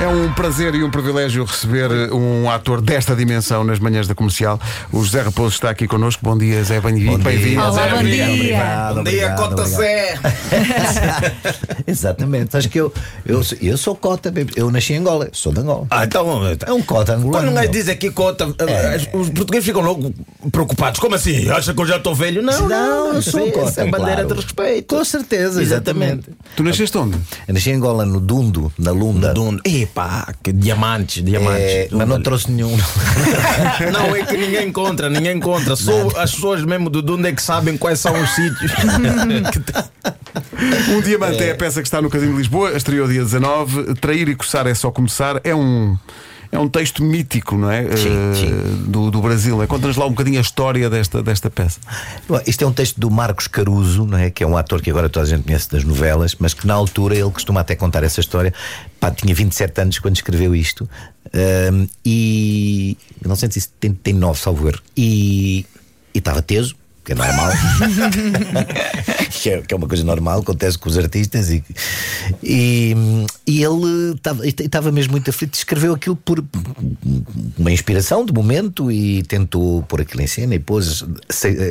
É 0.00 0.06
um 0.06 0.32
prazer 0.32 0.76
e 0.76 0.84
um 0.84 0.90
privilégio 0.90 1.44
receber 1.44 1.90
um 2.12 2.48
ator 2.48 2.80
desta 2.80 3.16
dimensão 3.16 3.64
nas 3.64 3.80
manhãs 3.80 4.06
da 4.06 4.14
comercial. 4.14 4.58
O 4.92 5.02
José 5.02 5.22
Raposo 5.22 5.54
está 5.56 5.70
aqui 5.70 5.88
connosco. 5.88 6.22
Bom 6.24 6.38
dia, 6.38 6.62
Zé. 6.62 6.80
Bem-vindo. 6.80 7.60
Olá, 7.60 7.88
bom 7.88 8.04
dia. 8.04 8.28
Obrigado, 8.30 8.94
Bom 8.94 9.02
dia, 9.02 9.26
obrigado, 9.32 9.36
Cota. 9.50 9.64
Zé. 9.66 10.14
Exatamente. 11.84 12.56
Acho 12.56 12.68
que 12.68 12.78
eu, 12.78 12.92
eu, 13.26 13.42
sou- 13.42 13.58
eu 13.60 13.76
sou 13.76 13.96
cota, 13.96 14.32
eu 14.54 14.70
nasci 14.70 14.92
em 14.92 14.98
Angola, 14.98 15.28
sou 15.32 15.52
de 15.52 15.60
Angola. 15.60 15.88
Ah, 15.90 16.04
então. 16.04 16.28
É 16.64 16.72
um 16.72 16.80
cota 16.82 17.14
angolano. 17.14 17.32
Quando 17.46 17.50
um 17.50 17.54
gajo 17.54 17.70
diz 17.72 17.88
aqui 17.88 18.10
Cota, 18.10 18.44
eh, 18.60 19.08
os 19.12 19.30
portugueses 19.30 19.66
ficam 19.66 19.82
logo 19.82 20.14
preocupados. 20.52 21.00
Como 21.00 21.16
assim? 21.16 21.50
Acha 21.50 21.74
que 21.74 21.80
eu 21.80 21.86
já 21.86 21.96
estou 21.96 22.14
velho? 22.14 22.40
Não, 22.40 22.68
Não, 22.68 23.14
eu 23.14 23.22
sou 23.22 23.44
sim, 23.44 23.50
cota. 23.50 23.68
essa 23.68 23.80
é 23.80 23.88
a 23.88 23.90
bandeira 23.90 24.22
claro. 24.22 24.28
de 24.28 24.34
respeito. 24.42 24.94
Com 24.94 25.04
certeza, 25.04 25.60
exatamente. 25.60 26.28
Tu 26.54 26.62
nasceste 26.62 26.96
onde? 26.96 27.18
Eu 27.48 27.54
nasci 27.54 27.70
em 27.70 27.74
Angola, 27.74 28.06
no 28.06 28.20
Dundo, 28.20 28.72
na 28.78 28.92
Lunda. 28.92 29.34
Dundo. 29.34 29.60
Epá, 29.88 30.34
que 30.42 30.52
diamantes, 30.52 31.24
diamantes. 31.24 31.62
É, 31.62 31.88
mas 31.90 32.06
não 32.06 32.22
trouxe 32.22 32.50
nenhum. 32.50 32.76
Não, 33.92 34.14
é 34.14 34.22
que 34.24 34.36
ninguém 34.36 34.68
encontra, 34.68 35.08
ninguém 35.08 35.36
encontra. 35.36 35.74
Só 35.74 36.08
as 36.16 36.32
pessoas 36.32 36.62
mesmo 36.64 36.90
do 36.90 37.00
Dundo 37.00 37.26
é 37.26 37.32
que 37.32 37.42
sabem 37.42 37.76
quais 37.76 37.98
são 38.00 38.20
os 38.20 38.30
sítios. 38.34 38.72
Um 40.90 41.00
Diamante 41.00 41.42
é 41.42 41.52
a 41.52 41.54
peça 41.54 41.80
que 41.80 41.86
está 41.86 42.02
no 42.02 42.10
Casino 42.10 42.32
de 42.32 42.38
Lisboa, 42.38 42.76
estreou 42.76 43.08
dia 43.08 43.22
19. 43.22 43.94
Trair 43.94 44.28
e 44.28 44.34
coçar 44.34 44.66
é 44.66 44.74
só 44.74 44.90
começar. 44.90 45.40
É 45.42 45.54
um. 45.54 45.96
É 46.50 46.58
um 46.58 46.68
texto 46.68 47.02
mítico, 47.04 47.56
não 47.56 47.70
é? 47.70 47.82
Sim, 47.96 48.08
Eh, 48.08 48.34
sim. 48.34 48.84
Do, 48.90 49.10
do 49.10 49.20
Brasil. 49.20 49.58
Conta-nos 49.66 49.96
lá 49.96 50.06
um 50.06 50.10
bocadinho 50.10 50.38
a 50.38 50.40
história 50.40 50.88
desta, 50.88 51.22
desta 51.22 51.50
peça. 51.50 51.78
Bom, 52.28 52.40
Isto 52.46 52.64
é 52.64 52.66
um 52.66 52.72
texto 52.72 52.98
do 52.98 53.10
Marcos 53.10 53.46
Caruso, 53.46 54.06
não 54.06 54.16
é? 54.16 54.30
que 54.30 54.42
é 54.42 54.46
um 54.46 54.56
ator 54.56 54.80
que 54.80 54.90
agora 54.90 55.08
toda 55.08 55.26
a 55.26 55.28
gente 55.28 55.44
conhece 55.44 55.70
das 55.70 55.84
novelas, 55.84 56.34
mas 56.38 56.54
que 56.54 56.66
na 56.66 56.74
altura 56.74 57.14
ele 57.14 57.30
costuma 57.30 57.60
até 57.60 57.74
contar 57.76 58.02
essa 58.02 58.20
história. 58.20 58.52
Pá, 58.98 59.10
tinha 59.10 59.34
27 59.34 59.80
anos 59.80 59.98
quando 59.98 60.16
escreveu 60.16 60.54
isto, 60.54 60.88
e 62.04 62.96
1979, 63.22 64.40
salvo 64.40 64.68
erro, 64.68 64.80
e 64.96 65.66
e 66.14 66.18
estava 66.18 66.42
teso. 66.42 66.74
Que 67.08 67.12
é 67.12 67.14
normal, 67.14 67.50
que, 69.40 69.48
é, 69.48 69.62
que 69.62 69.72
é 69.72 69.76
uma 69.78 69.88
coisa 69.88 70.04
normal, 70.04 70.40
acontece 70.40 70.76
com 70.76 70.90
os 70.90 70.98
artistas. 70.98 71.48
E, 71.48 71.64
e, 72.42 72.94
e 73.46 73.62
ele 73.64 74.12
estava- 74.14 74.46
estava 74.46 74.92
mesmo 74.92 75.12
muito 75.12 75.30
aflito, 75.30 75.54
escreveu 75.54 75.94
aquilo 75.94 76.16
por 76.16 76.44
uma 77.56 77.72
inspiração 77.72 78.26
de 78.26 78.32
momento 78.32 78.92
e 78.92 79.22
tentou 79.22 79.82
pôr 79.84 80.02
aquilo 80.02 80.20
em 80.22 80.26
cena 80.26 80.54
e 80.54 80.58
pôs 80.58 81.02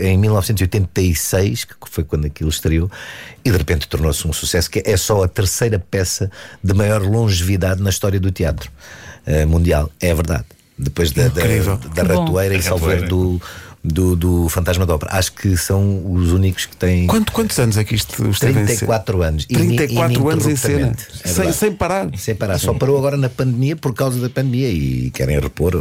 em 0.01 0.17
1986, 0.17 1.65
que 1.65 1.75
foi 1.85 2.03
quando 2.03 2.25
aquilo 2.25 2.49
estreou, 2.49 2.89
e 3.45 3.51
de 3.51 3.57
repente 3.57 3.87
tornou-se 3.87 4.27
um 4.27 4.33
sucesso 4.33 4.71
que 4.71 4.81
é 4.83 4.97
só 4.97 5.23
a 5.23 5.27
terceira 5.27 5.77
peça 5.77 6.31
de 6.63 6.73
maior 6.73 7.03
longevidade 7.03 7.79
na 7.79 7.91
história 7.91 8.19
do 8.19 8.31
teatro 8.31 8.71
eh, 9.23 9.45
mundial. 9.45 9.91
É 10.01 10.11
verdade. 10.15 10.45
Depois 10.79 11.11
da, 11.11 11.27
da, 11.27 11.41
da 12.03 12.03
bom. 12.13 12.25
ratoeira 12.25 12.55
e 12.55 12.61
salver 12.61 13.07
do, 13.07 13.41
do, 13.83 14.15
do 14.15 14.49
Fantasma 14.49 14.85
da 14.85 14.95
Ópera. 14.95 15.15
Acho 15.15 15.31
que 15.33 15.55
são 15.55 16.11
os 16.13 16.31
únicos 16.31 16.65
que 16.65 16.75
têm 16.75 17.07
Quanto, 17.07 17.31
quantos 17.31 17.57
anos 17.59 17.77
é 17.77 17.83
que 17.83 17.95
isto 17.95 18.11
esteve 18.29 18.59
em 18.59 18.67
cena? 18.67 18.67
34 18.67 19.21
anos. 19.23 19.45
E 19.49 19.57
ni- 19.57 19.75
34 19.77 20.29
anos 20.29 20.45
em 20.47 20.55
cena. 20.55 20.95
É 21.23 21.27
sem, 21.27 21.51
sem 21.53 21.71
parar. 21.71 22.09
Sem 22.17 22.35
parar. 22.35 22.57
Só 22.59 22.73
parou 22.73 22.97
agora 22.97 23.15
na 23.17 23.29
pandemia 23.29 23.75
por 23.75 23.93
causa 23.93 24.19
da 24.19 24.29
pandemia 24.29 24.69
e 24.69 25.09
querem 25.11 25.39
repor, 25.39 25.73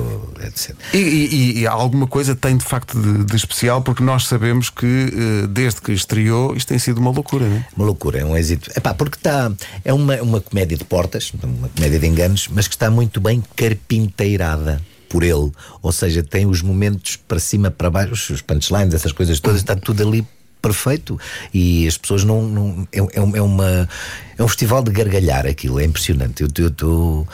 etc. 0.47 0.75
E, 0.95 0.99
e- 0.99 1.59
e 1.61 1.67
alguma 1.67 2.07
coisa 2.07 2.35
tem 2.35 2.57
de 2.57 2.65
facto 2.65 3.01
de, 3.01 3.25
de 3.25 3.37
especial, 3.37 3.83
porque 3.83 4.03
nós 4.03 4.27
sabemos 4.27 4.71
que 4.71 4.87
eh, 4.87 5.47
desde 5.49 5.81
que 5.81 5.93
estreou 5.93 6.55
isto 6.57 6.69
tem 6.69 6.79
sido 6.79 6.99
uma 6.99 7.11
loucura, 7.11 7.47
não 7.49 7.57
é? 7.57 7.67
Uma 7.77 7.87
loucura, 7.87 8.19
é 8.21 8.25
um 8.25 8.37
êxito. 8.37 8.71
Epá, 8.77 8.95
porque 8.95 9.17
está. 9.17 9.51
É 9.85 9.93
uma, 9.93 10.17
uma 10.23 10.41
comédia 10.41 10.77
de 10.77 10.85
portas, 10.85 11.33
uma 11.43 11.69
comédia 11.69 11.99
de 11.99 12.07
enganos, 12.07 12.49
mas 12.53 12.69
que 12.69 12.75
está 12.75 12.91
muito 12.91 13.21
bem 13.21 13.43
carpinteirada 13.57 14.81
por 15.09 15.23
ele. 15.23 15.51
Ou 15.83 15.93
seja, 15.93 16.23
tem 16.23 16.47
os 16.47 16.63
momentos 16.63 17.17
para 17.17 17.39
cima, 17.39 17.71
para 17.71 17.91
baixo, 17.91 18.33
os 18.33 18.43
punchlines, 18.43 18.95
essas 18.95 19.13
coisas 19.13 19.41
todas, 19.41 19.61
está 19.61 19.77
tudo 19.77 20.07
ali 20.07 20.27
perfeito 20.61 21.19
e 21.55 21.87
as 21.87 21.97
pessoas 21.97 22.25
não. 22.25 22.43
não 22.43 22.89
é, 22.93 22.99
é, 22.99 23.39
é 23.39 23.43
uma, 23.43 23.89
é 24.37 24.43
um 24.43 24.49
festival 24.49 24.83
de 24.83 24.91
gargalhar 24.91 25.47
aquilo, 25.47 25.81
é 25.81 25.85
impressionante. 25.85 26.43
Eu 26.43 26.69
estou. 26.69 27.27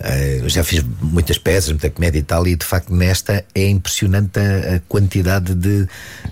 Eh, 0.00 0.38
eu 0.42 0.48
já 0.48 0.62
fiz 0.64 0.84
muitas 1.00 1.38
peças, 1.38 1.70
muita 1.70 1.90
comédia 1.90 2.18
e 2.18 2.22
tal, 2.22 2.46
e 2.46 2.54
de 2.56 2.64
facto 2.64 2.94
nesta 2.94 3.44
é 3.54 3.68
impressionante 3.68 4.38
a, 4.38 4.76
a 4.76 4.80
quantidade 4.88 5.54
de, 5.54 5.86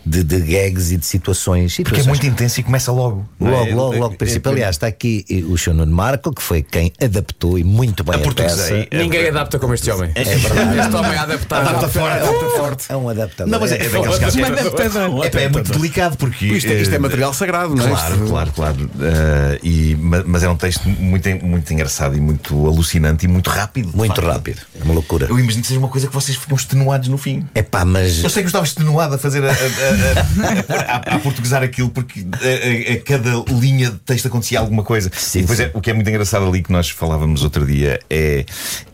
de, 0.05 0.23
de 0.25 0.41
gags 0.41 0.93
e 0.93 0.97
de 0.97 1.07
situações. 1.07 1.75
Porque 1.77 1.95
é 1.95 1.99
situações 1.99 2.07
muito 2.21 2.27
intenso 2.27 2.61
e 2.61 2.63
começa 2.63 2.93
logo. 2.93 3.29
Logo, 3.41 3.67
é? 3.67 3.75
logo, 3.75 3.95
É- 3.95 3.99
logo, 3.99 4.15
é- 4.15 4.17
princípio. 4.17 4.49
é- 4.51 4.53
Aliás, 4.53 4.77
está 4.77 4.87
aqui 4.87 5.25
o 5.49 5.57
Sr. 5.57 5.75
Nuno 5.75 5.93
Marco, 5.95 6.33
que 6.33 6.43
foi 6.43 6.63
quem 6.63 6.93
adaptou 7.03 7.59
e 7.59 7.65
muito 7.65 8.03
bem 8.05 8.15
A 8.23 8.29
a, 8.29 8.35
peça. 8.35 8.87
Ninguém 8.93 9.29
adapta 9.29 9.59
como 9.59 9.75
este 9.75 9.91
homem. 9.91 10.11
É 10.15 10.25
verdade. 10.25 10.79
Este 10.81 10.95
homem 10.97 11.13
é 11.13 11.19
adaptado. 11.19 11.69
Adapta 11.69 11.89
forte. 11.89 12.19
Adapta 12.19 12.49
forte. 12.57 12.85
É 12.89 12.97
um 12.97 13.09
adaptador. 13.09 13.51
Não, 13.51 13.61
mas 13.61 13.73
é, 13.73 13.77
é 13.77 13.89
daqueles 13.89 14.19
casos 14.19 14.37
é, 14.37 15.39
é, 15.41 15.43
é 15.45 15.49
muito 15.49 15.73
delicado 15.73 16.17
porque 16.17 16.47
Isto, 16.47 16.71
é- 16.71 16.81
isto 16.83 16.93
é 16.93 16.97
eh, 16.97 16.99
material 16.99 17.33
sagrado, 17.35 17.75
não 17.75 17.85
é? 17.85 17.89
Claro, 17.89 18.27
claro, 18.29 18.53
claro. 18.53 18.91
Eh, 19.01 19.59
e, 19.63 19.97
ma- 19.97 20.23
mas 20.27 20.43
é 20.43 20.49
um 20.49 20.57
texto 20.57 20.89
muito, 20.89 21.29
muito 21.45 21.73
engraçado 21.73 22.17
e 22.17 22.21
muito 22.21 22.67
alucinante 22.67 23.25
e 23.25 23.29
muito 23.29 23.51
rápido. 23.57 23.91
Muito 23.95 24.15
facto. 24.15 24.29
rápido. 24.29 24.61
É 24.79 24.85
uma 24.85 24.95
loucura. 24.95 25.27
Eu 25.27 25.39
imagino 25.39 25.63
que 25.63 25.69
seja 25.69 25.81
uma 25.81 25.89
coisa 25.89 26.07
que 26.07 26.15
vocês 26.15 26.37
ficam 26.37 26.57
extenuados 26.57 27.09
no 27.09 27.19
fim. 27.19 27.47
É 27.55 27.63
pá, 27.63 27.85
mas. 27.85 28.23
Eu 28.23 28.31
sei 28.31 28.43
que 28.43 28.47
eu 28.47 28.49
estava 28.49 28.65
extenuado 28.65 29.15
a 29.15 29.19
fazer 29.19 29.45
a, 29.45 29.51
a, 29.51 31.13
a, 31.13 31.17
a, 31.17 31.19
portuguesar 31.19 31.63
aquilo 31.63 31.91
porque 31.91 32.27
a 32.31 33.01
cada 33.05 33.31
linha 33.53 33.91
de 33.91 33.99
texto 33.99 34.27
acontecia 34.27 34.61
alguma 34.61 34.83
coisa. 34.83 35.11
Sim, 35.17 35.41
e 35.41 35.43
depois 35.43 35.59
sim. 35.59 35.65
é, 35.65 35.71
o 35.75 35.81
que 35.81 35.91
é 35.91 35.95
muito 35.95 36.09
engraçado 36.09 36.47
ali 36.47 36.63
que 36.63 36.73
nós 36.73 36.91
falávamos 36.91 37.43
outro 37.43 37.67
dia 37.67 38.01
é, 38.11 38.45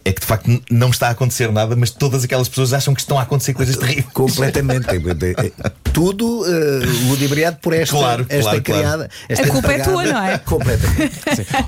é 0.05 0.13
que 0.13 0.21
de 0.21 0.27
facto 0.27 0.63
não 0.71 0.91
está 0.91 1.09
a 1.09 1.11
acontecer 1.11 1.51
nada, 1.53 1.77
mas 1.77 1.91
todas 1.91 2.25
aquelas 2.25 2.49
pessoas 2.49 2.73
acham 2.73 2.95
que 2.95 3.01
estão 3.01 3.19
a 3.19 3.23
acontecer 3.23 3.53
coisas 3.55 3.77
terríveis. 3.77 4.07
Completamente. 4.13 4.87
Tudo 5.93 6.41
uh, 6.43 7.09
ludibriado 7.09 7.59
por 7.61 7.73
esta, 7.75 7.95
Claro, 7.97 8.27
esta 8.29 8.43
claro, 8.43 8.63
claro. 8.63 8.81
criada. 8.83 9.11
Esta 9.29 9.45
A 9.47 9.49
culpa 9.51 9.73
é 9.73 9.79
tua, 9.79 10.05
não 10.05 10.25
é? 10.25 10.39
Completamente. 10.45 11.21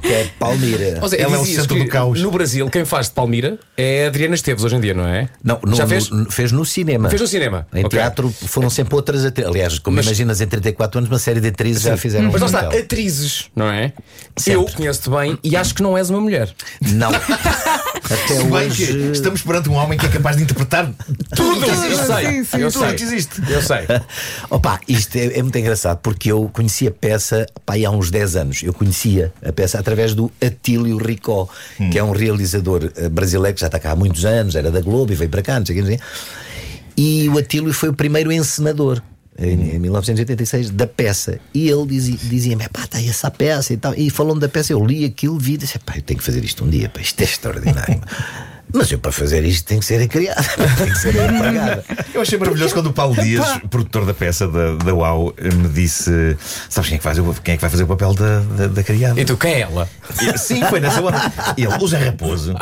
Que 0.02 0.12
é 0.12 0.30
Palmira. 0.38 0.98
Ou 1.02 1.08
seja, 1.08 1.22
Ela 1.22 1.36
é 1.36 1.38
o 1.38 1.44
centro 1.44 1.78
do 1.78 1.86
caos. 1.88 2.20
No 2.20 2.30
Brasil, 2.30 2.68
quem 2.70 2.84
faz 2.84 3.08
de 3.08 3.12
Palmira 3.14 3.58
é 3.76 4.04
a 4.04 4.08
Adriana 4.08 4.34
Esteves 4.34 4.64
hoje 4.64 4.76
em 4.76 4.80
dia, 4.80 4.94
não 4.94 5.06
é? 5.06 5.28
Não, 5.42 5.60
no- 5.64 5.76
Já 5.76 5.86
fez? 5.86 6.08
no- 6.10 6.30
fez 6.30 6.50
no 6.52 6.64
cinema. 6.64 7.10
Fez 7.10 7.20
no 7.20 7.28
cinema. 7.28 7.66
Em 7.74 7.84
Ok. 7.84 7.90
teatro 7.98 8.34
foram 8.46 8.70
sempre 8.70 8.94
outras 8.94 9.24
atrizes. 9.24 9.50
Aliás, 9.50 9.78
como 9.78 9.96
Mas- 9.96 10.06
imaginas, 10.06 10.40
em 10.40 10.46
34 10.46 10.98
anos, 10.98 11.10
uma 11.10 11.18
série 11.18 11.40
de 11.40 11.48
atrizes 11.48 11.82
já 11.82 11.96
fizeram 11.96 12.30
Mas 12.32 12.40
lá 12.40 12.46
um 12.46 12.50
está, 12.50 12.78
atrizes, 12.78 13.50
não 13.54 13.66
é? 13.66 13.92
Sempre. 14.36 14.52
Eu 14.60 14.64
conheço-te 14.74 15.10
bem 15.10 15.38
e 15.44 15.56
acho 15.56 15.74
que 15.74 15.82
não 15.82 15.96
és 15.98 16.08
uma 16.10 16.20
mulher. 16.20 16.52
Não. 16.80 17.10
Até 18.04 18.36
Se 18.36 18.44
bem 18.44 18.68
que 18.68 18.82
hoje. 18.82 19.10
estamos 19.12 19.42
perante 19.42 19.68
um 19.68 19.74
homem 19.74 19.98
que 19.98 20.04
é 20.04 20.08
capaz 20.08 20.36
de 20.36 20.42
interpretar 20.42 20.92
tudo. 21.34 21.64
Eu 21.64 22.04
sei, 22.04 22.26
sim, 22.26 22.44
sim, 22.44 22.56
eu 22.58 22.70
tudo 22.70 22.84
sei. 22.86 22.94
que 22.94 23.02
existe. 23.02 23.42
Eu 23.48 23.62
sei. 23.62 23.78
Opa, 24.50 24.78
isto 24.86 25.16
é, 25.16 25.38
é 25.38 25.42
muito 25.42 25.56
engraçado 25.56 25.98
porque 26.02 26.30
eu 26.30 26.50
conheci 26.52 26.86
a 26.86 26.90
peça 26.90 27.46
pá, 27.64 27.74
há 27.74 27.90
uns 27.90 28.10
10 28.10 28.36
anos. 28.36 28.62
Eu 28.62 28.74
conhecia 28.74 29.32
a 29.44 29.52
peça 29.52 29.78
através 29.78 30.14
do 30.14 30.30
Atílio 30.44 30.98
Ricó, 30.98 31.48
que 31.90 31.98
é 31.98 32.04
um 32.04 32.12
realizador 32.12 32.90
eh, 32.96 33.08
brasileiro 33.08 33.54
que 33.54 33.60
já 33.60 33.66
está 33.66 33.78
cá 33.78 33.92
há 33.92 33.96
muitos 33.96 34.24
anos, 34.24 34.54
era 34.54 34.70
da 34.70 34.80
Globo 34.80 35.12
e 35.12 35.14
veio 35.14 35.30
para 35.30 35.42
cá, 35.42 35.58
não 35.58 35.66
sei 35.66 35.74
o 35.74 35.76
quê, 35.76 35.82
não 35.82 35.88
sei 35.88 35.96
o. 35.96 36.44
E 36.96 37.28
o 37.28 37.38
Atílio 37.38 37.72
foi 37.72 37.88
o 37.88 37.94
primeiro 37.94 38.30
encenador. 38.30 39.02
Em, 39.36 39.74
em 39.74 39.78
1986, 39.80 40.70
da 40.70 40.86
peça, 40.86 41.40
e 41.52 41.68
ele 41.68 41.86
dizia- 41.86 42.16
dizia-me: 42.22 42.68
pá, 42.68 42.84
está 42.84 43.02
essa 43.02 43.30
peça 43.30 43.72
e 43.72 43.76
tal. 43.76 43.92
E 43.96 44.08
falando 44.08 44.38
da 44.40 44.48
peça, 44.48 44.72
eu 44.72 44.84
li 44.84 45.04
aquilo, 45.04 45.36
vi 45.38 45.54
e 45.54 45.56
disse: 45.56 45.76
pá, 45.80 45.94
eu 45.96 46.02
tenho 46.02 46.18
que 46.18 46.24
fazer 46.24 46.44
isto 46.44 46.64
um 46.64 46.70
dia, 46.70 46.88
pá, 46.88 47.00
isto 47.00 47.20
é 47.20 47.24
extraordinário. 47.24 48.00
Mas 48.72 48.90
eu, 48.90 48.98
para 48.98 49.12
fazer 49.12 49.44
isto, 49.44 49.66
tenho 49.66 49.78
que 49.80 49.86
ser 49.86 50.06
criada, 50.08 50.42
tenho 50.76 50.90
que 50.92 50.98
ser 50.98 51.10
empregada. 51.14 51.84
Eu 52.12 52.22
achei 52.22 52.36
maravilhoso 52.38 52.74
quando 52.74 52.86
o 52.88 52.92
Paulo 52.92 53.14
Dias, 53.22 53.46
produtor 53.70 54.04
da 54.04 54.12
peça 54.14 54.48
da, 54.48 54.74
da 54.74 54.92
UAU, 54.94 55.32
me 55.40 55.68
disse: 55.68 56.36
Sabes 56.68 56.88
quem 56.88 56.96
é 56.96 56.98
que, 56.98 57.04
faz, 57.04 57.18
quem 57.44 57.54
é 57.54 57.56
que 57.56 57.60
vai 57.60 57.70
fazer 57.70 57.84
o 57.84 57.86
papel 57.86 58.14
da, 58.14 58.40
da, 58.40 58.66
da 58.68 58.82
criada? 58.82 59.20
E 59.20 59.24
tu, 59.24 59.36
quem 59.36 59.52
é 59.54 59.60
ela? 59.60 59.88
E- 60.20 60.36
Sim, 60.38 60.60
foi 60.68 60.80
nessa 60.80 61.00
onda. 61.00 61.32
Ele, 61.56 61.68
o 61.68 61.86
Zé 61.88 61.98
Raposo. 61.98 62.54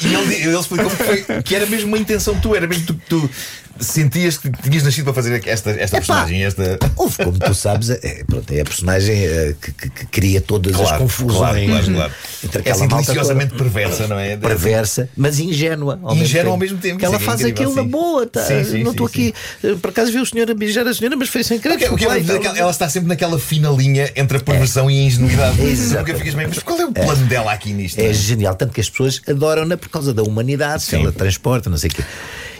e 0.00 0.14
ele, 0.14 0.34
ele 0.34 0.58
explicou-me 0.58 0.96
que, 0.96 1.04
foi- 1.04 1.42
que 1.42 1.54
era 1.54 1.66
mesmo 1.66 1.88
uma 1.88 1.98
intenção 1.98 2.38
tua, 2.40 2.56
era 2.56 2.66
mesmo 2.66 2.86
tu, 2.86 2.94
tu 3.08 3.30
sentias 3.78 4.38
que 4.38 4.50
tinhas 4.50 4.82
nascido 4.84 5.04
para 5.04 5.14
fazer 5.14 5.42
esta, 5.46 5.70
esta 5.70 5.96
personagem, 5.96 6.44
esta. 6.44 6.78
Houve, 6.96 7.16
como 7.24 7.38
tu 7.38 7.54
sabes, 7.54 7.90
é, 7.90 8.22
pronto, 8.24 8.52
é 8.52 8.60
a 8.60 8.64
personagem 8.64 9.24
eh, 9.24 9.54
que, 9.60 9.72
que- 9.72 9.90
que 9.90 10.06
cria 10.06 10.40
todas 10.40 10.74
as 10.74 10.80
Claro, 10.80 10.98
confusões. 11.02 11.66
claro, 11.66 11.66
claro, 11.66 11.92
claro. 11.94 12.12
Entre 12.60 12.68
É 12.68 12.72
aquela 12.72 13.02
assim 13.04 13.34
malta 13.34 13.56
perversa, 13.56 14.06
não 14.06 14.18
é? 14.18 14.36
Perversa, 14.36 15.08
mas 15.16 15.38
ingênua. 15.40 15.98
Ao 16.02 16.14
Ingênua 16.14 16.52
ao 16.52 16.56
mesmo 16.56 16.78
tempo, 16.78 16.98
Que 16.98 17.04
ela 17.04 17.16
é 17.16 17.18
faz 17.18 17.40
incrível, 17.40 17.62
aquilo 17.70 17.76
na 17.76 17.82
sim. 17.82 17.88
boa. 17.88 18.26
Tá? 18.26 18.44
Sim, 18.44 18.64
sim, 18.64 18.82
não 18.82 18.92
estou 18.92 19.06
aqui. 19.06 19.34
eh, 19.62 19.74
Por 19.74 19.90
acaso 19.90 20.12
vi 20.12 20.18
o 20.18 20.26
senhor 20.26 20.50
a 20.50 20.54
beijar 20.54 20.86
a 20.86 20.94
senhora, 20.94 21.16
mas 21.16 21.28
foi 21.28 21.42
sem 21.42 21.58
querer. 21.58 21.74
O 21.74 21.78
que, 21.78 21.88
o 21.88 21.96
que 21.96 22.04
ela, 22.04 22.16
é 22.16 22.20
então. 22.20 22.38
que 22.38 22.46
ela 22.46 22.70
está 22.70 22.88
sempre 22.88 23.08
naquela 23.08 23.38
fina 23.38 23.70
linha 23.70 24.10
entre 24.14 24.36
a 24.36 24.40
perversão 24.40 24.90
e 24.90 24.98
a 25.00 25.02
ingenuidade. 25.04 25.60
Exato. 25.66 26.04
Porque 26.04 26.14
ficas 26.18 26.34
mas 26.34 26.58
qual 26.60 26.78
é 26.80 26.84
o 26.86 26.92
plano 26.92 27.26
dela 27.26 27.52
aqui 27.52 27.72
nisto? 27.72 27.98
É 27.98 28.12
genial, 28.12 28.54
tanto 28.54 28.72
que 28.72 28.80
as 28.80 28.88
pessoas 28.88 29.20
adoram-na 29.28 29.76
por 29.76 29.88
causa 29.88 30.12
da 30.14 30.22
humanidade 30.22 30.86
que 30.86 30.94
ela 30.94 31.12
transporta, 31.12 31.68
não 31.70 31.76
sei 31.76 31.90
o 31.90 31.94
quê. 31.94 32.04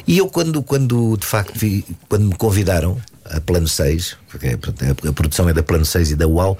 E 0.07 0.19
eu, 0.19 0.29
quando, 0.29 0.63
quando 0.63 1.17
de 1.17 1.27
facto 1.27 1.53
vi, 1.59 1.85
quando 2.09 2.27
me 2.27 2.35
convidaram 2.35 2.99
a 3.25 3.41
Plano 3.41 3.67
6, 3.67 4.17
porque 4.29 4.49
é, 4.49 4.53
a, 4.53 5.09
a 5.09 5.13
produção 5.13 5.49
é 5.49 5.53
da 5.55 5.63
Plano 5.63 5.85
6 5.85 6.11
e 6.11 6.17
da 6.17 6.27
UAU, 6.27 6.59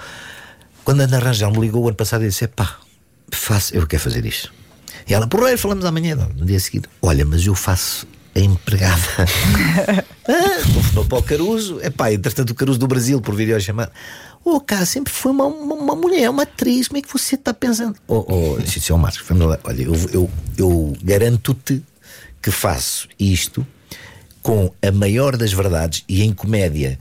quando 0.83 1.01
a 1.03 1.05
Ana 1.05 1.19
Rangel 1.19 1.51
me 1.51 1.61
ligou 1.61 1.83
o 1.85 1.89
ano 1.89 1.97
passado 1.97 2.25
e 2.25 2.29
disse: 2.29 2.47
pá, 2.49 2.77
faço, 3.35 3.75
eu 3.75 3.87
quero 3.87 4.03
fazer 4.03 4.25
isto. 4.25 4.53
E 5.07 5.13
ela, 5.15 5.27
porreiro, 5.27 5.59
falamos 5.59 5.85
amanhã, 5.85 6.17
no 6.17 6.47
dia 6.47 6.59
seguinte. 6.59 6.89
Olha, 7.03 7.25
mas 7.25 7.47
eu 7.47 7.55
faço 7.55 8.07
a 8.35 8.41
empregada. 8.41 9.03
ah, 10.27 10.63
telefonou 10.73 11.05
para 11.05 11.19
o 11.19 11.23
Caruso. 11.23 11.81
É 11.83 11.91
pá, 11.91 12.13
entretanto, 12.13 12.51
o 12.51 12.55
Caruso 12.55 12.79
do 12.79 12.87
Brasil, 12.87 13.21
por 13.21 13.35
videochamada. 13.35 13.93
Ô, 14.45 14.57
oh, 14.57 14.61
cara, 14.61 14.85
sempre 14.85 15.13
foi 15.13 15.33
uma, 15.33 15.47
uma, 15.47 15.75
uma, 15.75 15.95
mulher, 15.95 16.29
uma 16.31 16.43
atriz. 16.43 16.89
Como 16.89 16.99
é 16.99 17.03
que 17.03 17.13
você 17.13 17.35
está 17.35 17.55
pensando? 17.55 17.97
Oh, 18.07 18.25
oh, 18.29 18.59
disse 18.61 18.93
ao 18.93 18.99
Marcos. 18.99 19.23
Olha, 19.65 19.83
eu, 19.83 19.95
eu, 20.13 20.31
eu 20.57 20.97
garanto-te 21.03 21.83
que 22.43 22.51
faço 22.51 23.09
isto 23.19 23.67
com 24.43 24.71
a 24.83 24.93
maior 24.93 25.37
das 25.37 25.53
verdades 25.53 26.05
e 26.07 26.23
em 26.23 26.33
comédia. 26.33 26.99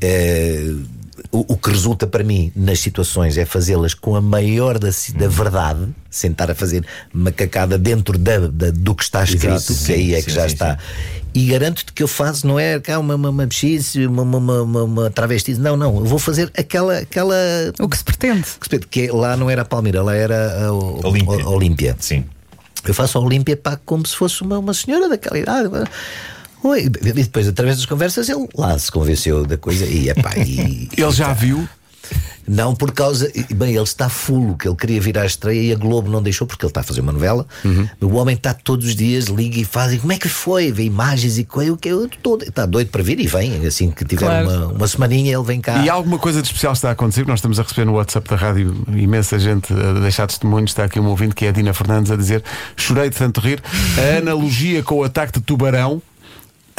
Eh, 0.00 0.72
o, 1.30 1.54
o, 1.54 1.56
que 1.56 1.70
resulta 1.70 2.06
para 2.06 2.22
mim 2.22 2.52
nas 2.54 2.80
situações 2.80 3.36
é 3.36 3.44
fazê-las 3.44 3.94
com 3.94 4.14
a 4.14 4.20
maior 4.20 4.78
da, 4.78 4.88
da 4.88 5.28
verdade, 5.28 5.88
sentar 6.10 6.50
a 6.50 6.54
fazer 6.54 6.84
macacada 7.12 7.78
dentro 7.78 8.16
da, 8.18 8.46
da, 8.48 8.70
do 8.70 8.94
que 8.94 9.02
está 9.02 9.24
escrito, 9.24 9.46
Exato, 9.46 9.66
que 9.66 9.74
sim, 9.74 9.92
aí 9.92 10.14
é 10.14 10.22
que 10.22 10.30
sim, 10.30 10.36
já 10.36 10.48
sim, 10.48 10.54
está. 10.54 10.78
E 11.34 11.46
garanto-te 11.46 11.92
que 11.92 12.02
eu 12.02 12.06
faço, 12.06 12.46
não 12.46 12.60
é 12.60 12.78
cá 12.78 12.98
uma, 12.98 13.16
uma, 13.16 13.30
uma 13.30 13.48
uma, 14.08 14.22
uma, 14.22 14.62
uma, 14.62 14.84
uma 14.84 15.10
travesti, 15.10 15.54
não, 15.54 15.76
não, 15.76 15.96
eu 15.96 16.04
vou 16.04 16.18
fazer 16.18 16.50
aquela. 16.56 16.98
aquela 16.98 17.34
o 17.80 17.88
que 17.88 17.98
se 17.98 18.04
pretende. 18.04 18.42
Que, 18.42 18.48
se 18.50 18.58
pretende, 18.58 18.86
que 18.86 19.08
lá 19.08 19.36
não 19.36 19.50
era 19.50 19.62
a 19.62 19.64
Palmeira, 19.64 20.02
lá 20.02 20.14
era 20.14 20.36
a, 20.36 20.66
a 20.66 21.48
Olímpia. 21.48 21.96
Sim. 21.98 22.24
Eu 22.86 22.94
faço 22.94 23.18
a 23.18 23.20
Olímpia 23.20 23.56
pá, 23.56 23.78
como 23.84 24.06
se 24.06 24.14
fosse 24.14 24.42
uma, 24.42 24.58
uma 24.58 24.74
senhora 24.74 25.08
daquela 25.08 25.38
idade. 25.38 25.68
E 26.76 26.88
depois, 26.88 27.48
através 27.48 27.76
das 27.76 27.86
conversas, 27.86 28.28
ele 28.28 28.48
lá 28.56 28.78
se 28.78 28.90
convenceu 28.90 29.44
da 29.44 29.56
coisa 29.56 29.84
e, 29.84 30.08
epá, 30.08 30.36
e 30.38 30.88
Ele 30.96 31.12
já 31.12 31.32
viu? 31.32 31.68
Não 32.46 32.74
por 32.74 32.92
causa. 32.92 33.30
Bem, 33.54 33.74
ele 33.74 33.82
está 33.82 34.08
fulo, 34.08 34.56
que 34.56 34.68
ele 34.68 34.76
queria 34.76 35.00
vir 35.00 35.18
à 35.18 35.24
estreia 35.24 35.60
e 35.60 35.72
a 35.72 35.76
Globo 35.76 36.10
não 36.10 36.22
deixou, 36.22 36.46
porque 36.46 36.64
ele 36.64 36.70
está 36.70 36.80
a 36.80 36.84
fazer 36.84 37.00
uma 37.00 37.12
novela. 37.12 37.46
Uhum. 37.64 37.88
O 38.02 38.14
homem 38.16 38.36
está 38.36 38.52
todos 38.52 38.86
os 38.88 38.94
dias, 38.94 39.26
liga 39.26 39.58
e 39.58 39.64
faz. 39.64 39.94
E 39.94 39.98
como 39.98 40.12
é 40.12 40.18
que 40.18 40.28
foi? 40.28 40.70
Vê 40.70 40.84
imagens 40.84 41.38
e 41.38 41.44
coisa. 41.44 41.70
Eu 41.70 42.04
estou 42.04 42.38
está 42.42 42.66
doido 42.66 42.88
para 42.88 43.02
vir 43.02 43.18
e 43.18 43.26
vem. 43.26 43.66
Assim 43.66 43.90
que 43.90 44.04
tiver 44.04 44.26
claro. 44.26 44.46
uma, 44.46 44.66
uma 44.66 44.88
semaninha, 44.88 45.34
ele 45.34 45.44
vem 45.44 45.60
cá. 45.60 45.78
E 45.78 45.88
alguma 45.88 46.18
coisa 46.18 46.42
de 46.42 46.48
especial 46.48 46.74
está 46.74 46.90
a 46.90 46.92
acontecer? 46.92 47.26
Nós 47.26 47.38
estamos 47.38 47.58
a 47.58 47.62
receber 47.62 47.86
no 47.86 47.94
WhatsApp 47.94 48.28
da 48.28 48.36
rádio 48.36 48.84
imensa 48.88 49.38
gente 49.38 49.72
a 49.72 50.00
deixar 50.00 50.26
testemunhos. 50.26 50.70
Está 50.70 50.84
aqui 50.84 51.00
um 51.00 51.06
ouvinte 51.06 51.34
que 51.34 51.46
é 51.46 51.48
a 51.48 51.52
Dina 51.52 51.72
Fernandes 51.72 52.12
a 52.12 52.16
dizer: 52.16 52.44
chorei 52.76 53.08
de 53.08 53.16
tanto 53.16 53.40
rir. 53.40 53.62
A 53.98 54.18
analogia 54.18 54.82
com 54.82 54.96
o 54.96 55.04
ataque 55.04 55.38
de 55.38 55.44
tubarão 55.44 56.02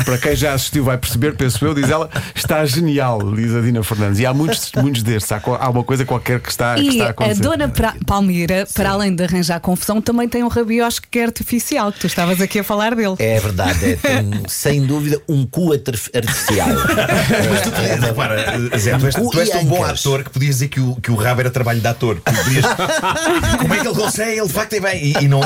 para 0.04 0.18
quem 0.18 0.36
já 0.36 0.54
assistiu 0.54 0.84
vai 0.84 0.98
perceber, 0.98 1.36
penso 1.36 1.64
eu, 1.66 1.74
diz 1.74 1.90
ela, 1.90 2.10
está 2.34 2.66
genial, 2.66 3.20
diz 3.34 3.54
a 3.56 3.62
Dina 3.62 3.84
Fernandes. 3.84 4.20
E 4.20 4.26
há 4.26 4.34
muitos, 4.34 4.72
muitos 4.76 5.04
destes, 5.04 5.32
há, 5.32 5.42
há 5.60 5.70
uma 5.70 5.84
coisa 5.84 6.06
qualquer 6.06 6.40
que 6.40 6.50
está, 6.50 6.78
e 6.78 6.84
que 6.84 6.90
está 6.90 7.08
a 7.08 7.10
acontecer. 7.12 7.42
A 7.42 7.44
dona 7.44 7.70
pra 7.70 7.96
Palmeira, 8.06 8.68
para 8.74 8.92
além 8.92 9.16
de 9.16 9.24
arranjar 9.24 9.60
confusão, 9.60 10.02
também 10.02 10.28
tem 10.28 10.44
um 10.44 10.48
rabiosque 10.48 11.20
artificial, 11.20 11.92
que 11.92 12.00
tu 12.00 12.08
estavas 12.08 12.42
aqui 12.42 12.60
a 12.60 12.64
falar 12.64 12.94
dele. 12.96 13.16
É 13.20 13.40
verdade, 13.40 13.86
é, 13.86 13.96
tem, 13.96 14.44
sem 14.48 14.86
dúvida 14.86 15.22
um 15.30 15.46
cu 15.46 15.72
artificial. 15.74 16.68
Mas 17.50 17.62
tu, 17.62 17.82
é, 17.82 17.96
repara, 17.96 18.78
Zé, 18.78 18.98
tu 18.98 19.06
és, 19.06 19.16
tu 19.16 19.40
és 19.40 19.50
tão 19.50 19.66
bom 19.66 19.84
ator 19.84 20.24
que 20.24 20.30
podias 20.30 20.56
dizer 20.56 20.68
que 20.68 20.80
o, 20.80 20.96
que 20.96 21.12
o 21.12 21.16
rabo 21.16 21.42
era 21.42 21.50
trabalho 21.50 21.80
de 21.80 21.88
ator. 21.88 22.18
Podias, 22.22 22.66
como 23.60 23.74
é 23.74 23.80
que 23.80 23.88
ele 23.88 23.96
consegue? 23.96 24.40
Ele 24.40 24.48
de 24.48 24.54
facto 24.54 24.74
é 24.74 24.80
bem. 24.80 25.04
E, 25.04 25.24
e 25.24 25.28
não 25.28 25.42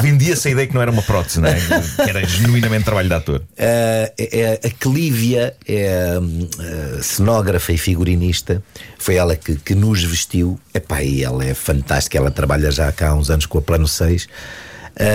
vendia-se 0.00 0.48
a 0.48 0.50
ideia 0.50 0.66
que 0.66 0.74
não 0.74 0.82
era 0.82 0.90
uma 0.90 1.02
prótese, 1.02 1.40
não 1.40 1.48
é? 1.48 1.54
que 1.54 2.08
era 2.08 2.24
genuinamente 2.24 2.84
trabalho 2.84 3.08
de 3.08 3.14
ator. 3.14 3.42
Uh, 3.52 3.81
é, 4.18 4.60
a 4.64 4.70
Clívia 4.70 5.54
é 5.66 6.18
uh, 6.18 7.02
cenógrafa 7.02 7.72
e 7.72 7.78
figurinista. 7.78 8.62
Foi 8.98 9.16
ela 9.16 9.36
que, 9.36 9.56
que 9.56 9.74
nos 9.74 10.02
vestiu. 10.02 10.58
Epá, 10.74 11.02
e 11.02 11.22
ela 11.22 11.44
é 11.44 11.54
fantástica. 11.54 12.18
Ela 12.18 12.30
trabalha 12.30 12.70
já 12.70 12.90
cá 12.92 13.10
há 13.10 13.14
uns 13.14 13.30
anos 13.30 13.46
com 13.46 13.58
a 13.58 13.62
Plano 13.62 13.88
6. 13.88 14.28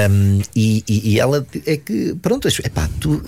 Um, 0.10 0.42
e, 0.56 0.84
e, 0.88 1.20
ela 1.20 1.46
é 1.66 1.78
que, 1.78 2.16
pronto, 2.16 2.48
epá, 2.48 2.90
tu, 3.00 3.22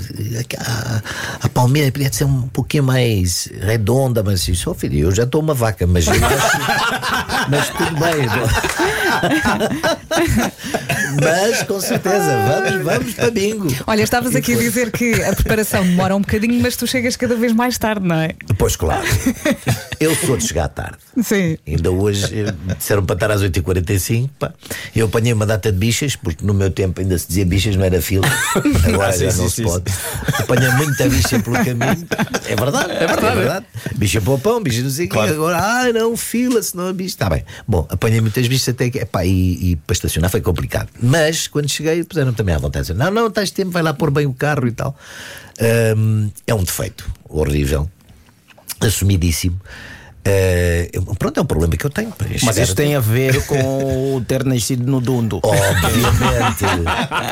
a, 0.58 1.02
a 1.46 1.50
palmeira 1.50 1.92
podia 1.92 2.12
ser 2.12 2.24
um 2.24 2.48
pouquinho 2.48 2.84
mais 2.86 3.48
redonda, 3.62 4.24
mas 4.24 4.48
isso, 4.48 4.72
oh, 4.72 4.74
filho, 4.74 4.98
eu 4.98 5.12
já 5.12 5.24
estou 5.24 5.42
uma 5.42 5.54
vaca, 5.54 5.86
mas, 5.86 6.08
acho, 6.08 6.20
mas 7.50 7.70
tudo 7.70 7.92
bem. 8.00 8.28
mas 11.22 11.64
com 11.64 11.80
certeza, 11.80 12.38
vamos, 12.48 12.84
vamos 12.84 13.14
para 13.14 13.32
bingo. 13.32 13.68
Olha, 13.88 14.04
estavas 14.04 14.36
aqui 14.36 14.54
a 14.54 14.58
dizer 14.58 14.92
que 14.92 15.22
a 15.24 15.34
preparação 15.34 15.84
demora 15.84 16.16
um 16.16 16.22
bocadinho, 16.22 16.62
mas 16.62 16.76
tu 16.76 16.88
chegas 16.88 17.16
cada 17.16 17.36
vez 17.36 17.54
mais 17.54 17.78
tarde, 17.78 18.08
não 18.08 18.16
é? 18.16 18.32
Pois 18.58 18.76
claro. 18.76 19.04
Eu 20.00 20.16
sou 20.16 20.38
de 20.38 20.48
chegar 20.48 20.70
tarde. 20.70 20.98
Sim. 21.22 21.58
Ainda 21.68 21.92
hoje 21.92 22.46
disseram 22.78 23.06
para 23.06 23.16
estar 23.16 23.32
às 23.32 23.44
8h45. 23.44 24.30
Pá. 24.40 24.54
Eu 24.96 25.08
apanhei 25.08 25.34
uma 25.34 25.46
data 25.46 25.72
de 25.72 25.78
bichas, 25.78 26.16
porque 26.16 26.46
no 26.46 26.54
meu 26.54 26.72
tempo 26.72 27.02
ainda 27.02 27.18
se 27.18 27.28
dizia 27.28 27.46
bichas, 27.46 27.76
não 27.76 27.84
era 27.84 28.02
fila. 28.02 28.26
Agora 28.88 29.18
já 29.18 29.34
não 29.34 29.50
se 29.50 29.62
pode. 29.62 29.92
Apanhei 30.38 30.70
muita 30.72 31.10
bicha 31.10 31.40
pelo 31.40 31.56
caminho. 31.58 32.08
É 32.48 32.56
verdade, 32.56 32.92
é 32.92 33.08
verdade. 33.08 33.28
É 33.28 33.36
verdade. 33.36 33.66
Bicha 33.96 34.22
para 34.22 34.34
o 34.34 34.40
pão, 34.40 34.64
bicha 34.64 34.82
não 34.82 34.90
sei 34.90 35.08
o 35.08 35.10
claro. 35.10 35.34
Agora, 35.34 35.58
ah, 35.58 35.92
não, 35.92 36.16
fila, 36.16 36.64
senão 36.64 36.88
a 36.88 36.94
bicha. 36.94 37.10
Está 37.10 37.30
bem. 37.30 37.44
Bom, 37.68 37.86
apanhei 37.90 38.22
muitas 38.22 38.48
bichas 38.48 38.70
até 38.70 38.90
que. 38.90 39.00
Epá, 39.00 39.26
e, 39.26 39.72
e 39.72 39.76
para 39.76 39.94
estacionar 39.94 40.32
foi 40.32 40.42
complicado. 40.42 40.90
Mas 41.02 41.48
quando 41.48 41.70
cheguei, 41.70 42.04
puseram 42.04 42.34
também 42.34 42.56
à 42.56 42.58
vontade. 42.58 42.94
Não, 42.94 43.12
não, 43.12 43.28
estás 43.28 43.52
tempo, 43.52 43.72
vai 43.72 43.84
lá 43.84 43.94
pôr 43.94 44.12
bem 44.12 44.26
o 44.26 44.34
carro 44.34 44.68
e 44.68 44.72
tal. 44.72 44.96
Um, 45.98 46.32
é 46.48 46.54
um 46.54 46.64
defeito 46.64 47.10
horrível, 47.28 47.90
assumidíssimo. 48.82 49.60
Uh, 50.20 51.16
pronto, 51.16 51.40
é 51.40 51.42
um 51.42 51.46
problema 51.46 51.76
que 51.76 51.86
eu 51.86 51.90
tenho. 51.90 52.14
Mas 52.44 52.58
isso 52.58 52.76
tem 52.76 52.94
a 52.94 53.00
ver 53.00 53.46
com 53.46 54.22
ter 54.28 54.44
nascido 54.44 54.86
no 54.86 55.00
Dundo. 55.00 55.40
Obviamente, 55.42 56.66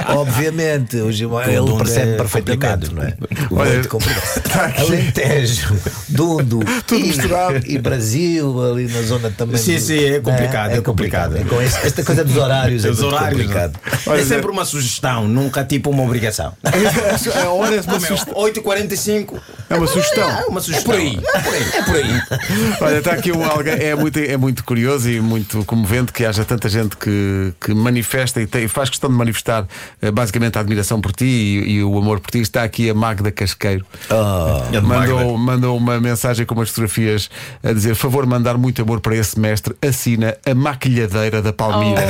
obviamente. 0.15 0.97
O 0.97 1.11
Gilmar, 1.11 1.49
ele 1.49 1.71
percebe 1.77 2.11
é 2.13 2.15
perfeitamente, 2.15 2.93
não 2.93 3.03
é? 3.03 3.13
Olha, 3.51 3.73
Muito 3.73 3.89
complicado. 3.89 4.41
Tá 4.47 4.73
Alentejo, 4.79 5.75
Dundo 6.07 6.59
Tudo 6.87 7.01
e, 7.01 7.07
misturado. 7.07 7.61
e 7.67 7.77
Brasil, 7.77 8.71
ali 8.71 8.87
na 8.87 9.01
zona 9.01 9.29
também. 9.31 9.57
Sim, 9.57 9.75
do, 9.75 9.81
sim, 9.81 10.05
é 10.05 10.19
complicado. 10.19 10.71
É, 10.71 10.77
é 10.77 10.81
complicado. 10.81 11.35
É 11.37 11.65
esse, 11.65 11.85
esta 11.85 12.03
coisa 12.03 12.23
dos 12.23 12.37
horários 12.37 12.85
é 12.85 12.89
horários, 12.89 13.41
complicado. 13.41 13.79
é 14.17 14.23
sempre 14.23 14.49
uma 14.49 14.63
sugestão, 14.63 15.27
nunca 15.27 15.63
tipo 15.63 15.89
uma 15.89 16.03
obrigação. 16.03 16.53
É 16.63 17.47
uma 17.47 17.99
sugestão. 17.99 18.33
8h45 18.33 19.39
é 19.69 19.75
uma 19.75 19.87
sugestão. 19.87 20.29
É 20.29 20.45
uma 20.45 20.61
sugestão. 20.61 20.93
É 20.93 20.97
por 20.97 21.01
aí. 21.01 21.19
É 21.33 21.41
por 21.41 21.53
aí. 21.53 21.63
É 21.73 21.83
por 21.83 21.95
aí. 21.95 22.77
Olha, 22.81 22.97
está 22.97 23.11
aqui 23.11 23.31
um 23.31 23.43
alguém, 23.43 23.73
é 23.73 23.95
muito, 23.95 24.19
é 24.19 24.37
muito 24.37 24.63
curioso 24.63 25.09
e 25.09 25.19
muito 25.19 25.63
comovente 25.65 26.13
que 26.13 26.25
haja 26.25 26.45
tanta 26.45 26.69
gente 26.69 26.95
que, 26.95 27.53
que 27.59 27.73
manifesta 27.73 28.41
e, 28.41 28.47
tem, 28.47 28.67
faz 28.67 28.89
questão 28.89 29.09
de 29.09 29.15
manifestar 29.15 29.63
uh, 29.63 30.11
basicamente 30.11 30.57
a 30.57 30.61
admiração 30.61 31.01
por 31.01 31.11
ti 31.11 31.25
e, 31.25 31.71
e, 31.71 31.83
o 31.83 31.97
amor 31.97 32.19
por 32.19 32.31
ti. 32.31 32.39
Está 32.39 32.63
aqui 32.63 32.89
a 32.89 32.93
Magda 32.93 33.31
Casqueiro. 33.31 33.85
Oh, 34.09 34.81
mandou, 34.81 35.37
mandou 35.37 35.77
uma 35.77 35.99
mensagem 35.99 36.45
com 36.45 36.55
umas 36.55 36.69
fotografias 36.69 37.29
a 37.63 37.73
dizer: 37.73 37.95
favor, 37.95 38.25
mandar 38.25 38.57
muito 38.57 38.81
amor 38.81 39.01
para 39.01 39.15
esse 39.15 39.39
mestre. 39.39 39.75
Assina 39.81 40.37
a 40.45 40.55
maquilhadeira 40.55 41.41
da 41.41 41.51
Palmira. 41.51 42.03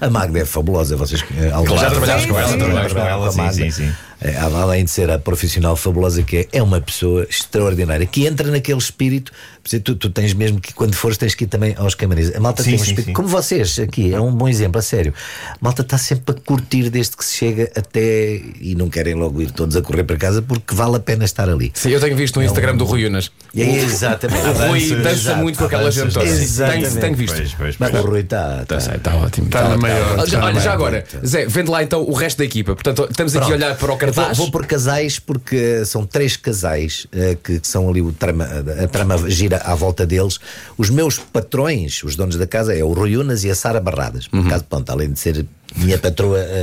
Oh. 0.00 0.04
a 0.04 0.10
Magda 0.10 0.40
é 0.40 0.44
fabulosa, 0.44 0.96
vocês 0.96 1.24
eh, 1.36 1.50
já 1.76 1.90
trabalhámos 1.90 2.26
com 2.26 2.38
ela, 2.38 2.56
trabalhámos 2.56 2.92
com 2.92 3.00
ela, 3.00 3.32
sim, 3.32 3.52
sim, 3.52 3.70
sim. 3.70 3.92
É, 4.20 4.36
além 4.36 4.84
de 4.84 4.90
ser 4.90 5.10
a 5.10 5.18
profissional 5.18 5.76
fabulosa 5.76 6.22
que 6.24 6.38
é, 6.38 6.48
é 6.58 6.62
uma 6.62 6.80
pessoa 6.80 7.24
extraordinária 7.28 8.04
que 8.04 8.26
entra 8.26 8.50
naquele 8.50 8.78
espírito. 8.78 9.32
Tu, 9.68 9.94
tu 9.96 10.10
tens 10.10 10.32
mesmo 10.32 10.60
que, 10.60 10.72
quando 10.72 10.94
fores, 10.94 11.18
tens 11.18 11.34
que 11.34 11.44
ir 11.44 11.46
também 11.46 11.74
aos 11.76 11.94
camarins. 11.94 12.34
A 12.34 12.40
malta 12.40 12.62
sim, 12.62 12.70
tem 12.70 12.80
um 12.80 12.82
espírito, 12.82 13.12
como 13.12 13.28
vocês 13.28 13.78
aqui, 13.78 14.14
é 14.14 14.20
um 14.20 14.32
bom 14.32 14.48
exemplo, 14.48 14.78
a 14.78 14.82
sério. 14.82 15.12
A 15.50 15.58
malta 15.60 15.82
está 15.82 15.98
sempre 15.98 16.34
a 16.34 16.40
curtir 16.40 16.90
desde 16.90 17.16
que 17.16 17.24
se 17.24 17.36
chega 17.36 17.70
até 17.76 18.40
e 18.60 18.74
não 18.76 18.88
querem 18.88 19.14
logo 19.14 19.42
ir 19.42 19.50
todos 19.50 19.76
a 19.76 19.82
correr 19.82 20.04
para 20.04 20.16
casa 20.16 20.40
porque 20.40 20.74
vale 20.74 20.96
a 20.96 21.00
pena 21.00 21.24
estar 21.24 21.48
ali. 21.48 21.70
Sim, 21.74 21.90
eu 21.90 22.00
tenho 22.00 22.16
visto 22.16 22.36
no 22.36 22.44
Instagram 22.44 22.70
é 22.70 22.74
um... 22.74 22.78
do 22.78 22.84
Rui 22.84 23.06
Unas. 23.06 23.30
É, 23.56 23.62
exatamente. 23.62 24.46
O 24.46 24.68
Rui 24.68 24.96
dança 24.96 25.34
muito 25.36 25.58
com 25.58 25.64
aquela 25.64 25.90
gente 25.90 26.12
toda. 26.12 26.26
Tenho, 26.26 27.00
tenho 27.00 27.16
visto. 27.16 27.36
Pois, 27.36 27.54
pois, 27.54 27.76
pois. 27.76 27.94
O 27.94 28.06
Rui 28.06 28.20
está. 28.20 28.62
Está 28.62 28.78
tá, 28.78 28.98
tá 28.98 29.16
ótimo. 29.16 29.46
Está 29.46 29.62
tá, 29.62 29.68
na 29.70 29.76
maior. 29.76 30.18
Olha, 30.18 30.60
já 30.60 30.72
agora, 30.72 31.04
Zé, 31.24 31.46
vende 31.46 31.70
lá 31.70 31.82
então 31.82 32.02
o 32.02 32.12
resto 32.12 32.38
da 32.38 32.44
equipa. 32.44 32.74
Portanto, 32.74 33.06
estamos 33.10 33.36
aqui 33.36 33.50
a 33.50 33.54
olhar 33.54 33.76
para 33.76 33.92
o 33.92 33.96
cartaz. 33.96 34.36
Vou, 34.36 34.46
vou 34.46 34.50
por 34.50 34.66
casais, 34.66 35.18
porque 35.18 35.84
são 35.84 36.06
três 36.06 36.36
casais 36.36 37.06
uh, 37.06 37.36
que, 37.36 37.60
que, 37.60 37.68
são 37.68 37.88
ali 37.88 38.00
o 38.00 38.12
trama, 38.12 38.46
a 38.82 38.88
trama 38.88 39.30
gira 39.30 39.57
à 39.64 39.74
volta 39.74 40.06
deles. 40.06 40.38
Os 40.76 40.90
meus 40.90 41.18
patrões, 41.18 42.02
os 42.02 42.16
donos 42.16 42.36
da 42.36 42.46
casa, 42.46 42.74
é 42.74 42.82
o 42.82 42.92
Rui 42.92 43.16
Unas 43.16 43.44
e 43.44 43.50
a 43.50 43.54
Sara 43.54 43.80
Barradas. 43.80 44.28
Por 44.28 44.40
uhum. 44.40 44.60
pronto, 44.68 44.90
além 44.90 45.12
de 45.12 45.18
ser 45.18 45.46
minha 45.76 45.98
patroa, 45.98 46.38
uh, 46.38 46.62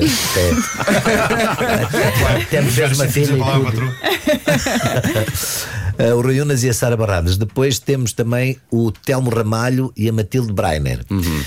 até, 2.32 2.46
temos 2.50 2.76
mesmo 2.76 3.10
filha. 3.10 3.36
uh, 3.36 3.40
o 6.18 6.22
Rui 6.22 6.42
Unas 6.42 6.64
e 6.64 6.70
a 6.70 6.74
Sara 6.74 6.98
Barradas. 6.98 7.38
Depois 7.38 7.80
temos 7.80 8.14
também 8.14 8.58
o 8.72 8.92
Telmo 8.92 9.30
Ramalho 9.30 9.94
e 9.96 10.10
a 10.10 10.14
Matilde 10.14 10.52
Breiner. 10.52 11.02
Uhum. 11.10 11.44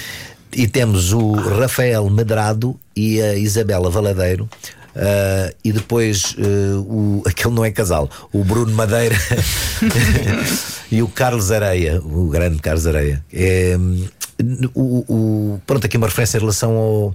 E 0.52 0.66
temos 0.66 1.12
o 1.12 1.32
Rafael 1.32 2.08
Medrado 2.08 2.78
e 2.96 3.20
a 3.20 3.34
Isabela 3.34 3.90
Valadeiro 3.90 4.48
Uh, 4.97 5.54
e 5.62 5.73
depois 5.73 6.35
uh, 6.38 6.80
o, 6.80 7.23
aquele 7.28 7.54
não 7.54 7.64
é 7.64 7.71
casal, 7.71 8.11
o 8.33 8.42
Bruno 8.42 8.73
Madeira 8.73 9.16
e 10.90 11.02
o 11.02 11.09
Carlos 11.09 11.52
Areia, 11.52 12.00
o 12.00 12.28
grande 12.28 12.59
Carlos 12.59 12.87
Areia. 12.87 13.25
É, 13.33 13.76
o, 14.75 15.04
o, 15.09 15.61
pronto, 15.66 15.87
aqui 15.87 15.97
uma 15.97 16.07
referência 16.07 16.38
em 16.38 16.40
relação 16.40 16.76
ao, 16.76 17.12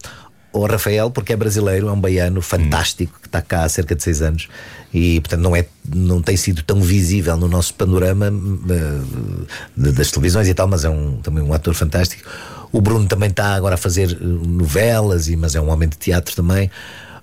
Rafael, 0.66 1.10
porque 1.10 1.34
é 1.34 1.36
brasileiro, 1.36 1.88
é 1.88 1.92
um 1.92 2.00
baiano 2.00 2.40
fantástico 2.40 3.20
que 3.20 3.28
está 3.28 3.42
cá 3.42 3.64
há 3.64 3.70
cerca 3.70 3.96
de 3.96 4.04
seis 4.04 4.22
anos 4.22 4.48
e, 4.94 5.20
portanto, 5.20 5.42
não, 5.42 5.56
é, 5.56 5.66
não 5.84 6.22
tem 6.22 6.38
sido 6.38 6.62
tão 6.62 6.80
visível 6.80 7.36
no 7.36 7.48
nosso 7.48 7.74
panorama 7.74 8.30
uh, 8.30 9.92
das 9.92 10.12
televisões 10.12 10.48
e 10.48 10.54
tal, 10.54 10.68
mas 10.68 10.86
é 10.86 10.90
um, 10.90 11.18
também 11.24 11.44
um 11.44 11.52
ator 11.52 11.74
fantástico. 11.74 12.30
O 12.72 12.82
Bruno 12.82 13.08
também 13.08 13.30
está 13.30 13.56
agora 13.56 13.76
a 13.76 13.78
fazer 13.78 14.16
novelas, 14.22 15.28
mas 15.30 15.56
é 15.56 15.62
um 15.62 15.70
homem 15.70 15.90
de 15.90 15.98
teatro 15.98 16.36
também. 16.36 16.70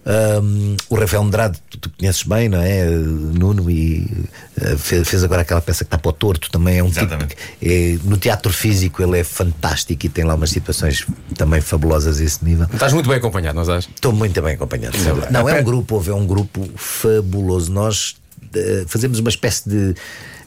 Um, 0.07 0.77
o 0.89 0.97
Rafael 0.97 1.23
Andrade, 1.23 1.59
tu, 1.69 1.79
tu, 1.79 1.91
conheces 1.91 2.23
bem, 2.23 2.49
não 2.49 2.61
é? 2.61 2.87
Nuno, 2.87 3.71
e 3.71 4.27
uh, 4.57 4.79
fez, 4.79 5.07
fez, 5.07 5.23
agora 5.23 5.43
aquela 5.43 5.61
peça 5.61 5.85
que 5.85 5.89
está 5.89 5.99
para 5.99 6.09
o 6.09 6.13
torto, 6.13 6.51
também 6.51 6.79
é 6.79 6.83
um 6.83 6.89
Exatamente. 6.89 7.37
tipo. 7.37 7.41
É, 7.63 7.99
no 8.05 8.17
teatro 8.17 8.51
físico 8.51 9.03
ele 9.03 9.19
é 9.19 9.25
fantástico 9.25 10.07
e 10.07 10.09
tem 10.09 10.25
lá 10.25 10.35
umas 10.35 10.51
situações 10.51 11.07
também 11.37 11.61
fabulosas 11.61 12.19
a 12.19 12.25
esse 12.25 12.43
nível. 12.43 12.67
Estás 12.73 12.95
muito 12.95 13.09
bem 13.09 13.19
acompanhado, 13.19 13.55
não 13.57 13.63
estás? 13.63 13.89
Estou 13.95 14.13
muito 14.13 14.41
bem 14.41 14.55
acompanhado. 14.55 14.97
Não, 15.31 15.47
é 15.47 15.61
um 15.61 15.65
grupo, 15.65 15.97
houve, 15.97 16.11
é 16.11 16.15
um 16.15 16.27
grupo 16.27 16.67
fabuloso. 16.77 17.71
Nós 17.71 18.17
uh, 18.57 18.89
fazemos 18.89 19.19
uma 19.19 19.29
espécie 19.29 19.69
de 19.69 19.95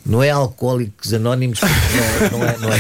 não 0.06 0.22
é 0.22 0.30
alcoólicos 0.30 1.14
anónimos, 1.14 1.62
não, 1.62 2.40
não, 2.40 2.46
é, 2.46 2.58
não 2.58 2.74
é. 2.74 2.80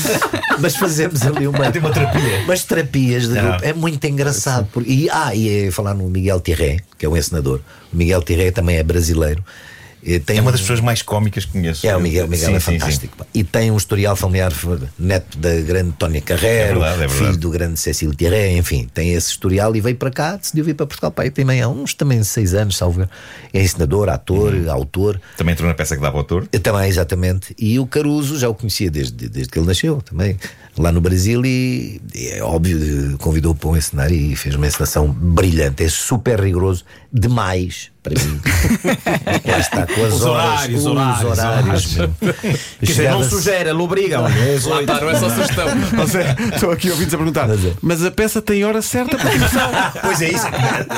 Mas 0.60 0.76
fazemos 0.76 1.22
ali 1.22 1.46
uma, 1.46 1.58
uma 1.58 1.70
terapia. 1.70 2.40
umas 2.44 2.64
terapias 2.64 3.28
de 3.28 3.40
grupo. 3.40 3.58
É 3.62 3.72
muito 3.72 4.04
engraçado. 4.06 4.68
Porque, 4.72 4.90
e, 4.90 5.10
ah, 5.10 5.34
e 5.34 5.66
é 5.66 5.70
falar 5.70 5.94
no 5.94 6.08
Miguel 6.08 6.40
Tirré, 6.40 6.78
que 6.98 7.06
é 7.06 7.08
um 7.08 7.16
encenador. 7.16 7.60
O 7.92 7.96
Miguel 7.96 8.22
Tirré 8.22 8.50
também 8.50 8.76
é 8.76 8.82
brasileiro. 8.82 9.42
Tem 10.24 10.38
é 10.38 10.40
uma 10.40 10.52
das 10.52 10.60
pessoas 10.60 10.80
mais 10.80 11.02
cómicas 11.02 11.44
que 11.44 11.52
conheço. 11.52 11.86
É, 11.86 11.96
o 11.96 12.00
Miguel, 12.00 12.26
o 12.26 12.28
Miguel 12.28 12.50
sim, 12.50 12.54
é 12.54 12.60
fantástico. 12.60 13.16
Sim, 13.18 13.24
sim. 13.24 13.40
E 13.40 13.44
tem 13.44 13.70
um 13.70 13.76
historial 13.76 14.16
familiar 14.16 14.52
neto 14.98 15.38
da 15.38 15.54
grande 15.60 15.92
Tónia 15.92 16.20
Carreiro, 16.20 16.82
é 16.82 16.94
verdade, 16.94 17.04
é 17.04 17.08
filho 17.08 17.36
do 17.36 17.50
grande 17.50 17.78
Cecílio 17.78 18.14
Thierry, 18.14 18.56
enfim, 18.56 18.88
tem 18.92 19.12
esse 19.12 19.30
historial 19.30 19.74
e 19.74 19.80
veio 19.80 19.96
para 19.96 20.10
cá, 20.10 20.36
decidiu 20.36 20.64
vir 20.64 20.74
para 20.74 20.86
Portugal. 20.86 21.10
Pai, 21.10 21.30
tem 21.30 21.60
há 21.60 21.68
uns 21.68 21.94
também 21.94 22.22
seis 22.22 22.54
anos, 22.54 22.76
salvo 22.76 23.08
É 23.52 23.60
ensinador, 23.60 24.08
ator, 24.08 24.54
uhum. 24.54 24.70
autor. 24.70 25.20
Também 25.36 25.52
entrou 25.52 25.68
na 25.68 25.74
peça 25.74 25.96
que 25.96 26.02
dava 26.02 26.18
autor? 26.18 26.46
Também, 26.46 26.88
exatamente. 26.88 27.54
E 27.58 27.78
o 27.78 27.86
Caruso 27.86 28.38
já 28.38 28.48
o 28.48 28.54
conhecia 28.54 28.90
desde, 28.90 29.28
desde 29.28 29.50
que 29.50 29.58
ele 29.58 29.66
nasceu 29.66 30.00
também 30.02 30.38
lá 30.78 30.92
no 30.92 31.00
Brasil 31.00 31.44
e, 31.44 32.00
é 32.14 32.42
óbvio, 32.42 33.16
convidou 33.18 33.54
para 33.54 33.68
um 33.68 33.76
encenar 33.76 34.12
e 34.12 34.34
fez 34.36 34.54
uma 34.54 34.66
encenação 34.66 35.08
brilhante. 35.08 35.84
É 35.84 35.88
super 35.88 36.40
rigoroso, 36.40 36.84
demais 37.12 37.90
para 38.02 38.14
mim. 38.14 38.40
Lá 39.50 39.58
está 39.58 39.86
com 39.86 40.04
as 40.04 40.14
os 40.14 40.22
horas, 40.22 40.48
horários, 40.48 40.80
os 40.80 40.86
horários. 40.86 41.38
horários, 41.38 41.98
dizer, 42.80 43.10
não 43.10 43.24
sugere, 43.24 43.70
ele 43.70 43.82
obriga. 43.82 44.20
Lá 44.20 44.30
está, 44.80 45.00
não 45.00 45.10
é 45.10 45.18
só 45.18 45.28
sugestão. 45.30 45.66
Estou 46.54 46.70
aqui 46.70 46.90
ouvindo-te 46.90 47.14
a 47.14 47.18
perguntar, 47.18 47.48
mas 47.82 48.04
a 48.04 48.10
peça 48.10 48.40
tem 48.40 48.64
hora 48.64 48.80
certa 48.82 49.16
para 49.16 49.30
começar. 49.30 49.92
Pois 50.02 50.22
é 50.22 50.30
isso. 50.30 50.46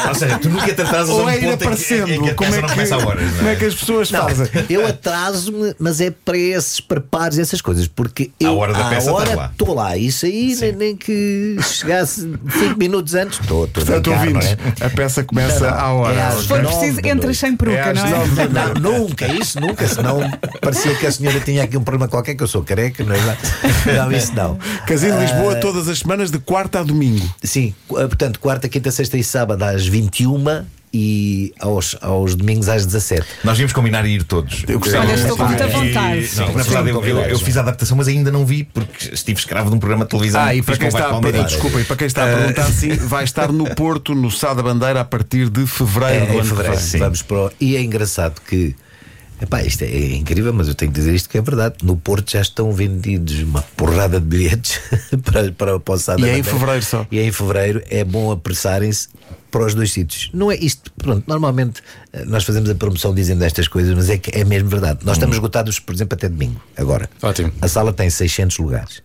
Ou 0.09 0.15
seja, 0.15 0.39
tu 0.39 0.49
nunca 0.49 0.73
te 0.73 0.83
atrasas 0.83 1.11
Ou 1.11 1.23
a 1.23 1.25
um 1.25 1.29
é 1.29 1.41
ir 1.41 1.53
aparecendo. 1.53 2.11
Em 2.11 2.23
que, 2.23 2.35
como, 2.35 2.55
é 2.55 2.63
que, 2.63 2.93
horas, 2.95 3.33
é? 3.33 3.37
como 3.37 3.49
é 3.49 3.57
que 3.57 3.65
as 3.65 3.75
pessoas 3.75 4.11
não, 4.11 4.23
fazem? 4.23 4.47
Eu 4.69 4.87
atraso-me, 4.87 5.75
mas 5.79 6.01
é 6.01 6.11
para 6.11 6.37
esses 6.37 6.81
preparos 6.81 7.39
e 7.39 7.41
essas 7.41 7.61
coisas, 7.61 7.87
porque 7.87 8.31
eu, 8.39 8.51
a 8.51 8.55
hora 8.55 8.73
da 8.73 8.89
peça 8.89 9.13
hora 9.13 9.35
lá. 9.35 9.53
Estou 9.71 9.75
lá. 9.75 9.97
Isso 9.97 10.27
aí, 10.27 10.57
nem, 10.57 10.73
nem, 10.73 10.97
que 10.97 11.57
chegasse 11.63 12.21
5 12.23 12.79
minutos 12.79 13.15
antes, 13.15 13.41
estou. 13.41 13.67
Portanto, 13.69 14.11
ouvintes, 14.11 14.57
é? 14.81 14.85
a 14.85 14.91
peça 14.91 15.25
começa 15.25 15.71
não, 15.71 15.79
à 15.79 15.93
hora. 15.93 16.21
É, 16.21 16.31
se 16.33 16.47
for 16.47 16.61
preciso, 16.61 17.01
entras 17.05 17.39
sem 17.39 17.57
peruca, 17.57 17.79
é 17.79 17.95
não 17.95 18.07
é? 18.07 18.49
Não, 18.49 18.99
nunca, 18.99 19.27
isso 19.29 19.61
nunca, 19.61 19.87
senão 19.87 20.21
parecia 20.61 20.95
que 20.95 21.07
a 21.07 21.13
senhora 21.13 21.41
tinha 21.41 21.65
aqui 21.65 21.77
um 21.77 21.83
problema 21.83 22.09
qualquer, 22.09 22.35
que 22.35 22.43
eu 22.43 22.49
sou 22.49 22.63
careca, 22.63 23.05
não 23.05 23.15
é? 23.15 23.21
Não, 23.97 24.13
isso 24.13 24.35
não. 24.35 24.59
Casino 24.87 25.17
uh, 25.17 25.21
Lisboa, 25.21 25.57
todas 25.57 25.89
as 25.89 25.99
semanas, 25.99 26.31
de 26.31 26.39
quarta 26.39 26.81
a 26.81 26.83
domingo. 26.83 27.29
Sim, 27.43 27.75
portanto, 27.89 28.41
quarta, 28.41 28.69
quinta, 28.69 28.91
sexta 28.91 29.17
e 29.17 29.25
sábado 29.25 29.63
às 29.63 29.87
21 29.87 30.67
e 30.93 31.55
aos, 31.61 31.97
aos 32.01 32.35
domingos 32.35 32.69
às 32.69 32.85
17. 32.85 33.25
Nós 33.45 33.59
íamos 33.59 33.73
combinar 33.73 34.05
e 34.05 34.17
ir 34.17 34.25
todos. 34.25 34.65
Eu 34.67 34.81
gostava 34.81 35.05
Olha, 35.05 35.15
estou 35.15 35.37
com 35.37 35.45
muita 35.45 35.69
vontade. 35.69 36.27
Sim, 36.27 36.41
na 36.47 36.63
verdade, 36.63 36.89
eu, 36.91 37.05
eu, 37.05 37.19
eu, 37.21 37.39
fiz 37.39 37.57
a 37.57 37.61
adaptação, 37.61 37.97
mas 37.97 38.09
ainda 38.09 38.31
não 38.33 38.45
vi 38.45 38.65
porque 38.65 39.15
estive 39.15 39.39
escravo 39.39 39.71
de 39.71 39.77
um 39.77 39.79
programa 39.79 40.05
de 40.05 40.11
televisão. 40.11 40.41
Ah, 40.43 40.55
e 40.55 40.63
para 40.63 40.77
quem 40.77 40.89
está, 40.89 41.21
para, 41.21 41.43
desculpa, 41.45 41.81
e 41.81 41.85
para 41.85 41.97
quem 41.97 42.07
está 42.09 42.25
a 42.25 42.29
eh, 42.29 42.37
perguntar, 42.37 42.67
sim, 42.73 42.97
vai 42.97 43.23
estar 43.23 43.53
no 43.53 43.73
Porto, 43.75 44.15
no 44.15 44.31
Sá 44.31 44.53
da 44.53 44.63
Bandeira, 44.63 45.01
a 45.01 45.05
partir 45.05 45.49
de 45.49 45.65
fevereiro. 45.67 46.33
É, 46.33 46.37
em 46.37 46.45
fevereiro, 46.45 46.81
sim. 46.81 46.99
Vamos 46.99 47.23
para 47.23 47.37
o... 47.37 47.53
E 47.61 47.77
é 47.77 47.83
engraçado 47.83 48.41
que. 48.41 48.75
Epá, 49.41 49.63
isto 49.63 49.83
é 49.85 50.17
incrível, 50.17 50.53
mas 50.53 50.69
eu 50.69 50.75
tenho 50.75 50.93
que 50.93 50.99
dizer 50.99 51.15
isto 51.15 51.29
que 51.29 51.39
é 51.39 51.41
verdade. 51.41 51.77
No 51.83 51.97
Porto 51.97 52.33
já 52.33 52.43
estão 52.43 52.71
vendidos 52.73 53.41
uma 53.41 53.63
porrada 53.75 54.21
de 54.21 54.27
bilhetes 54.27 54.79
para, 55.25 55.51
para, 55.53 55.81
para 55.81 55.95
o 55.95 55.99
Sá 55.99 56.17
da 56.17 56.27
E 56.27 56.31
é 56.31 56.39
em 56.39 56.43
fevereiro 56.43 56.85
só. 56.85 57.07
E 57.11 57.19
é 57.19 57.25
em 57.25 57.33
fevereiro 57.33 57.83
é 57.89 58.05
bom 58.05 58.31
apressarem-se 58.31 59.09
para 59.51 59.67
os 59.67 59.75
dois 59.75 59.93
sítios. 59.93 60.31
Não 60.33 60.51
é 60.51 60.57
isto, 60.57 60.91
pronto, 60.93 61.25
normalmente 61.27 61.83
eh, 62.13 62.25
nós 62.25 62.45
fazemos 62.45 62.71
a 62.71 62.75
promoção 62.75 63.15
dizendo 63.15 63.43
estas 63.43 63.69
coisas, 63.69 63.95
mas 63.95 64.09
é 64.09 64.19
que 64.19 64.37
é 64.39 64.45
mesmo 64.45 64.69
verdade. 64.69 65.01
Nós 65.05 65.17
estamos 65.17 65.37
esgotados, 65.37 65.79
por 65.79 65.95
exemplo, 65.95 66.15
até 66.15 66.29
domingo, 66.29 66.61
agora. 66.77 67.09
Ótimo. 67.23 67.53
A 67.61 67.69
sala 67.69 67.93
tem 67.93 68.09
600 68.09 68.59
lugares. 68.59 69.03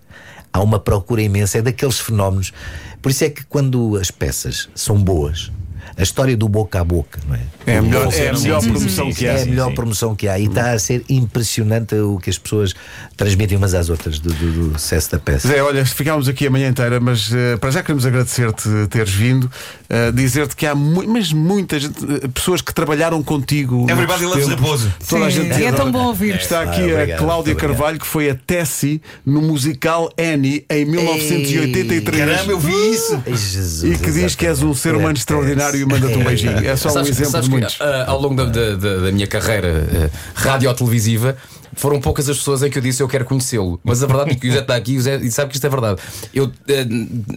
Há 0.52 0.62
uma 0.62 0.80
procura 0.80 1.22
imensa, 1.22 1.58
é 1.58 1.62
daqueles 1.62 2.00
fenómenos. 2.00 2.54
Por 3.02 3.12
isso 3.12 3.24
é 3.24 3.30
que 3.30 3.44
quando 3.46 3.98
as 3.98 4.10
peças 4.10 4.70
são 4.74 4.98
boas, 5.02 5.52
a 5.98 6.04
história 6.04 6.36
do 6.36 6.48
boca 6.48 6.80
a 6.80 6.84
boca, 6.84 7.20
não 7.28 7.36
é? 7.36 7.40
É 7.66 7.78
a 7.78 7.82
melhor, 7.82 8.14
é 8.14 8.30
a 8.30 8.34
melhor 8.34 8.62
promoção 8.62 9.12
que 9.12 9.28
há. 9.28 9.34
É 9.34 9.42
a 9.42 9.46
melhor 9.46 9.74
promoção 9.74 10.16
que 10.16 10.28
há. 10.28 10.40
E 10.40 10.46
está 10.46 10.72
a 10.72 10.80
ser 10.80 11.04
impressionante 11.10 11.96
o 11.96 12.18
que 12.18 12.30
as 12.30 12.38
pessoas 12.38 12.74
transmitem 13.18 13.58
umas 13.58 13.74
às 13.74 13.90
outras 13.90 14.20
do, 14.20 14.32
do, 14.34 14.70
do 14.70 14.80
sucesso 14.80 15.12
da 15.12 15.20
peça. 15.20 15.48
Zé, 15.48 15.62
olha, 15.62 15.86
ficámos 15.86 16.28
aqui 16.28 16.48
a 16.48 16.50
manhã 16.50 16.70
inteira, 16.70 17.00
mas 17.00 17.32
uh, 17.32 17.58
para 17.60 17.72
já 17.72 17.82
queremos 17.82 18.06
agradecer-te 18.06 18.70
teres 18.90 19.14
vindo, 19.14 19.46
uh, 19.46 20.12
dizer-te 20.14 20.56
que 20.56 20.66
há 20.66 20.76
mu 20.76 21.06
mas 21.08 21.32
muitas 21.32 21.86
uh, 21.86 22.30
pessoas 22.34 22.62
que 22.62 22.74
trabalharam 22.74 23.22
contigo. 23.24 23.88
Everybody 23.90 24.26
loves 24.26 24.48
Raposo. 24.48 24.94
Toda 25.08 25.26
a 25.26 25.30
gente 25.30 25.64
é 25.64 25.72
tão 25.72 25.92
bom 25.92 26.08
ouvir. 26.08 26.36
Está 26.36 26.64
aqui 26.64 26.94
ah, 26.94 27.16
a 27.16 27.18
Cláudia 27.18 27.56
Carvalho, 27.56 28.00
que 28.00 28.08
foi 28.08 28.30
a 28.30 28.36
Tessie 28.36 29.02
no 29.26 29.42
musical 29.42 30.12
Annie 30.18 30.66
em 30.70 30.86
1983. 30.86 32.18
Caramba, 32.18 32.52
eu 32.52 32.60
vi 32.60 32.74
isso! 32.92 33.22
Ei, 33.26 33.36
Jesus, 33.36 33.94
e 33.94 33.98
que 33.98 34.12
diz 34.12 34.36
que 34.36 34.46
és 34.46 34.62
um 34.62 34.74
ser 34.74 34.96
humano 34.96 35.18
extraordinário 35.18 35.75
e 35.76 35.86
manda-te 35.86 36.18
um 36.18 36.24
beijinho. 36.24 36.58
É 36.66 36.76
só 36.76 36.90
sabes, 36.90 37.10
um 37.10 37.12
exemplo 37.12 37.42
de 37.42 37.50
muitos. 37.50 37.76
Que, 37.76 37.84
uh, 37.84 38.04
ao 38.08 38.20
longo 38.20 38.36
da, 38.46 38.76
da, 38.76 38.96
da, 38.98 39.12
minha 39.12 39.28
carreira 39.28 39.70
uh, 39.70 40.18
radio-televisiva, 40.34 41.36
foram 41.74 42.00
poucas 42.00 42.30
as 42.30 42.38
pessoas 42.38 42.64
em 42.64 42.70
que 42.70 42.78
eu 42.78 42.82
disse 42.82 43.02
eu 43.02 43.08
quero 43.08 43.26
conhecê-lo. 43.26 43.80
Mas 43.84 44.04
a 44.04 44.08
verdade 44.08 44.32
é 44.32 44.36
que 44.36 44.48
o 44.48 44.52
Zé 44.52 44.60
está 44.60 44.76
aqui 44.76 44.96
e 44.96 45.32
sabe 45.32 45.50
que 45.50 45.56
isto 45.56 45.66
é 45.66 45.70
verdade. 45.70 46.02
Eu, 46.34 46.52
eh, 46.68 46.86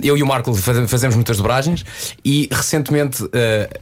eu 0.03 0.17
e 0.17 0.23
o 0.23 0.27
Marco 0.27 0.55
fazemos 0.55 1.15
muitas 1.15 1.37
dobragens 1.37 1.85
e 2.25 2.49
recentemente 2.51 3.23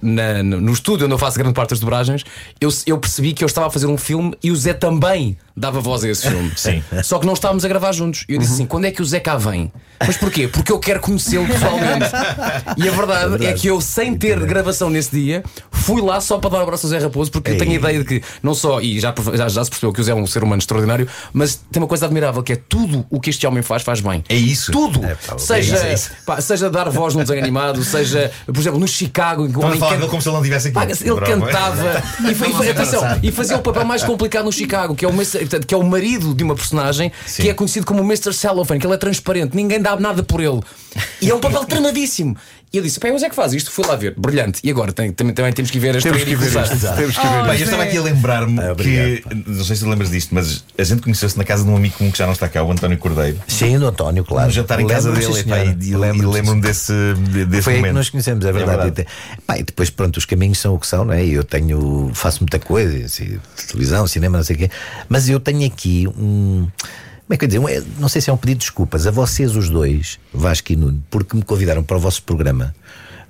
na, 0.02 0.42
no 0.42 0.72
estúdio 0.72 1.06
onde 1.06 1.14
eu 1.14 1.18
faço 1.18 1.38
grande 1.38 1.54
parte 1.54 1.70
das 1.70 1.80
dobragens, 1.80 2.24
eu, 2.60 2.68
eu 2.86 2.98
percebi 2.98 3.32
que 3.32 3.44
eu 3.44 3.46
estava 3.46 3.66
a 3.66 3.70
fazer 3.70 3.86
um 3.86 3.96
filme 3.96 4.34
e 4.42 4.50
o 4.50 4.56
Zé 4.56 4.72
também 4.72 5.36
dava 5.56 5.80
voz 5.80 6.04
a 6.04 6.08
esse 6.08 6.28
filme. 6.28 6.52
Sim. 6.56 6.82
Só 7.02 7.18
que 7.18 7.26
não 7.26 7.32
estávamos 7.32 7.64
a 7.64 7.68
gravar 7.68 7.92
juntos. 7.92 8.24
E 8.28 8.34
eu 8.34 8.38
disse 8.38 8.50
uhum. 8.50 8.56
assim: 8.56 8.66
quando 8.66 8.84
é 8.84 8.90
que 8.90 9.00
o 9.00 9.04
Zé 9.04 9.20
cá 9.20 9.36
vem? 9.36 9.72
Mas 9.98 10.16
porquê? 10.16 10.46
Porque 10.46 10.70
eu 10.70 10.78
quero 10.78 11.00
conhecê-lo 11.00 11.46
pessoalmente. 11.46 12.06
e 12.76 12.88
a 12.88 12.92
verdade, 12.92 13.24
é 13.24 13.28
verdade, 13.28 13.46
é 13.46 13.52
que 13.54 13.66
eu, 13.66 13.80
sem 13.80 14.14
ter 14.14 14.38
gravação 14.44 14.90
nesse 14.90 15.10
dia, 15.10 15.42
fui 15.86 16.02
lá 16.02 16.20
só 16.20 16.38
para 16.38 16.50
dar 16.50 16.58
um 16.58 16.62
abraço 16.62 16.84
ao 16.86 16.90
Zé 16.90 16.98
Raposo, 16.98 17.30
porque 17.30 17.52
eu 17.52 17.58
tenho 17.58 17.70
a 17.70 17.74
ideia 17.74 17.98
de 18.00 18.04
que, 18.04 18.22
não 18.42 18.54
só, 18.54 18.80
e 18.80 18.98
já, 18.98 19.14
já, 19.34 19.48
já 19.48 19.64
se 19.64 19.70
percebeu 19.70 19.92
que 19.92 20.00
o 20.00 20.04
Zé 20.04 20.10
é 20.10 20.14
um 20.16 20.26
ser 20.26 20.42
humano 20.42 20.58
extraordinário, 20.58 21.06
mas 21.32 21.54
tem 21.70 21.80
uma 21.80 21.86
coisa 21.86 22.06
admirável 22.06 22.42
que 22.42 22.54
é 22.54 22.56
tudo 22.56 23.06
o 23.08 23.20
que 23.20 23.30
este 23.30 23.46
homem 23.46 23.62
faz, 23.62 23.84
faz 23.84 24.00
bem. 24.00 24.24
É 24.28 24.34
isso. 24.34 24.72
Tudo. 24.72 25.04
É, 25.04 25.14
pá, 25.14 25.38
seja, 25.38 25.76
é 25.76 25.94
isso, 25.94 26.10
é 26.10 26.24
Pá, 26.26 26.40
seja 26.40 26.68
dar 26.68 26.90
voz 26.90 27.14
num 27.14 27.22
desenho 27.22 27.40
animado, 27.40 27.84
seja, 27.84 28.32
por 28.46 28.58
exemplo, 28.58 28.80
no 28.80 28.88
Chicago. 28.88 29.46
Estão 29.46 29.68
a 29.68 29.76
falar 29.76 29.98
can... 29.98 30.08
como 30.08 30.20
se 30.20 30.28
ele 30.28 30.36
não 30.36 30.42
tivesse 30.42 30.68
aqui. 30.68 30.74
Pá, 30.74 30.84
ele 30.84 31.20
cantava 31.20 32.02
e, 32.28 32.34
foi, 32.34 32.68
atenção, 32.68 33.02
e 33.22 33.30
fazia 33.30 33.56
o 33.56 33.62
papel 33.62 33.84
mais 33.84 34.02
complicado 34.02 34.44
no 34.44 34.52
Chicago, 34.52 34.96
que 34.96 35.04
é 35.04 35.08
o, 35.08 35.12
que 35.64 35.74
é 35.74 35.78
o 35.78 35.84
marido 35.84 36.34
de 36.34 36.42
uma 36.42 36.56
personagem 36.56 37.12
Sim. 37.26 37.42
que 37.42 37.48
é 37.48 37.54
conhecido 37.54 37.86
como 37.86 38.00
Mr. 38.00 38.32
Cellophane, 38.32 38.80
que 38.80 38.86
ele 38.86 38.94
é 38.94 38.98
transparente, 38.98 39.54
ninguém 39.54 39.80
dá 39.80 39.94
nada 39.94 40.22
por 40.24 40.40
ele. 40.40 40.60
E 41.22 41.30
é 41.30 41.34
um 41.34 41.40
papel 41.40 41.64
treinadíssimo. 41.66 42.36
E 42.72 42.78
eu 42.78 42.82
disse: 42.82 42.98
Pai, 42.98 43.12
mas 43.12 43.22
é 43.22 43.28
que 43.28 43.34
faz 43.34 43.54
isto? 43.54 43.70
Fui 43.70 43.86
lá 43.86 43.94
ver, 43.94 44.14
brilhante. 44.16 44.60
E 44.62 44.70
agora 44.70 44.92
tem, 44.92 45.12
também, 45.12 45.32
também 45.32 45.52
temos 45.52 45.70
que 45.70 45.78
ver 45.78 45.96
as 45.96 46.02
temos 46.02 46.24
que 46.24 46.34
ver 46.34 46.46
isto. 46.46 46.96
Temos 46.96 47.16
que 47.16 47.26
ver 47.26 47.42
oh, 47.42 47.52
Eu 47.52 47.54
estava 47.54 47.82
aqui 47.84 47.96
a 47.96 48.02
lembrar-me 48.02 48.58
ah, 48.60 48.74
que, 48.74 49.24
não 49.46 49.64
sei 49.64 49.76
se 49.76 49.84
te 49.84 49.88
lembras 49.88 50.10
disto, 50.10 50.34
mas 50.34 50.64
a 50.76 50.82
gente 50.82 51.00
conheceu-se 51.00 51.38
na 51.38 51.44
casa 51.44 51.64
de 51.64 51.70
um 51.70 51.76
amigo 51.76 51.96
comum 51.96 52.10
que 52.10 52.18
já 52.18 52.26
não 52.26 52.32
está 52.32 52.48
cá, 52.48 52.62
o 52.62 52.70
António 52.70 52.98
Cordeiro. 52.98 53.38
Sim, 53.46 53.78
do 53.78 53.86
António, 53.86 54.24
claro. 54.24 54.48
Um 54.48 54.50
jantar 54.50 54.80
em 54.80 54.86
casa 54.86 55.12
dele 55.12 55.44
pai, 55.44 55.76
e, 55.80 55.90
e 55.90 55.96
lembro-me 55.96 56.60
desse, 56.60 56.92
desse 57.48 57.62
Foi 57.62 57.74
momento. 57.74 57.84
Aí 57.84 57.90
que 57.90 57.92
nós 57.92 58.10
conhecemos, 58.10 58.44
é 58.44 58.52
verdade. 58.52 58.80
É 58.80 58.84
verdade. 58.84 59.08
Pai, 59.46 59.62
depois, 59.62 59.88
pronto, 59.88 60.16
os 60.16 60.24
caminhos 60.24 60.58
são 60.58 60.74
o 60.74 60.78
que 60.78 60.86
são, 60.86 61.04
não 61.04 61.14
é? 61.14 61.24
Eu 61.24 61.44
tenho, 61.44 62.10
faço 62.14 62.40
muita 62.40 62.58
coisa, 62.58 63.04
assim, 63.04 63.38
televisão, 63.68 64.06
cinema, 64.06 64.38
não 64.38 64.44
sei 64.44 64.56
o 64.56 64.58
quê, 64.58 64.70
mas 65.08 65.28
eu 65.28 65.38
tenho 65.38 65.64
aqui 65.66 66.08
um. 66.08 66.66
Como 67.26 67.34
é 67.34 67.36
que 67.36 67.44
eu 67.44 67.48
dizer? 67.48 67.84
Não 67.98 68.08
sei 68.08 68.20
se 68.20 68.30
é 68.30 68.32
um 68.32 68.36
pedido 68.36 68.58
de 68.58 68.64
desculpas 68.66 69.06
a 69.06 69.10
vocês, 69.10 69.56
os 69.56 69.68
dois, 69.68 70.18
Vasco 70.32 70.72
e 70.72 70.76
Nuno, 70.76 71.02
porque 71.10 71.36
me 71.36 71.42
convidaram 71.42 71.82
para 71.82 71.96
o 71.96 72.00
vosso 72.00 72.22
programa 72.22 72.72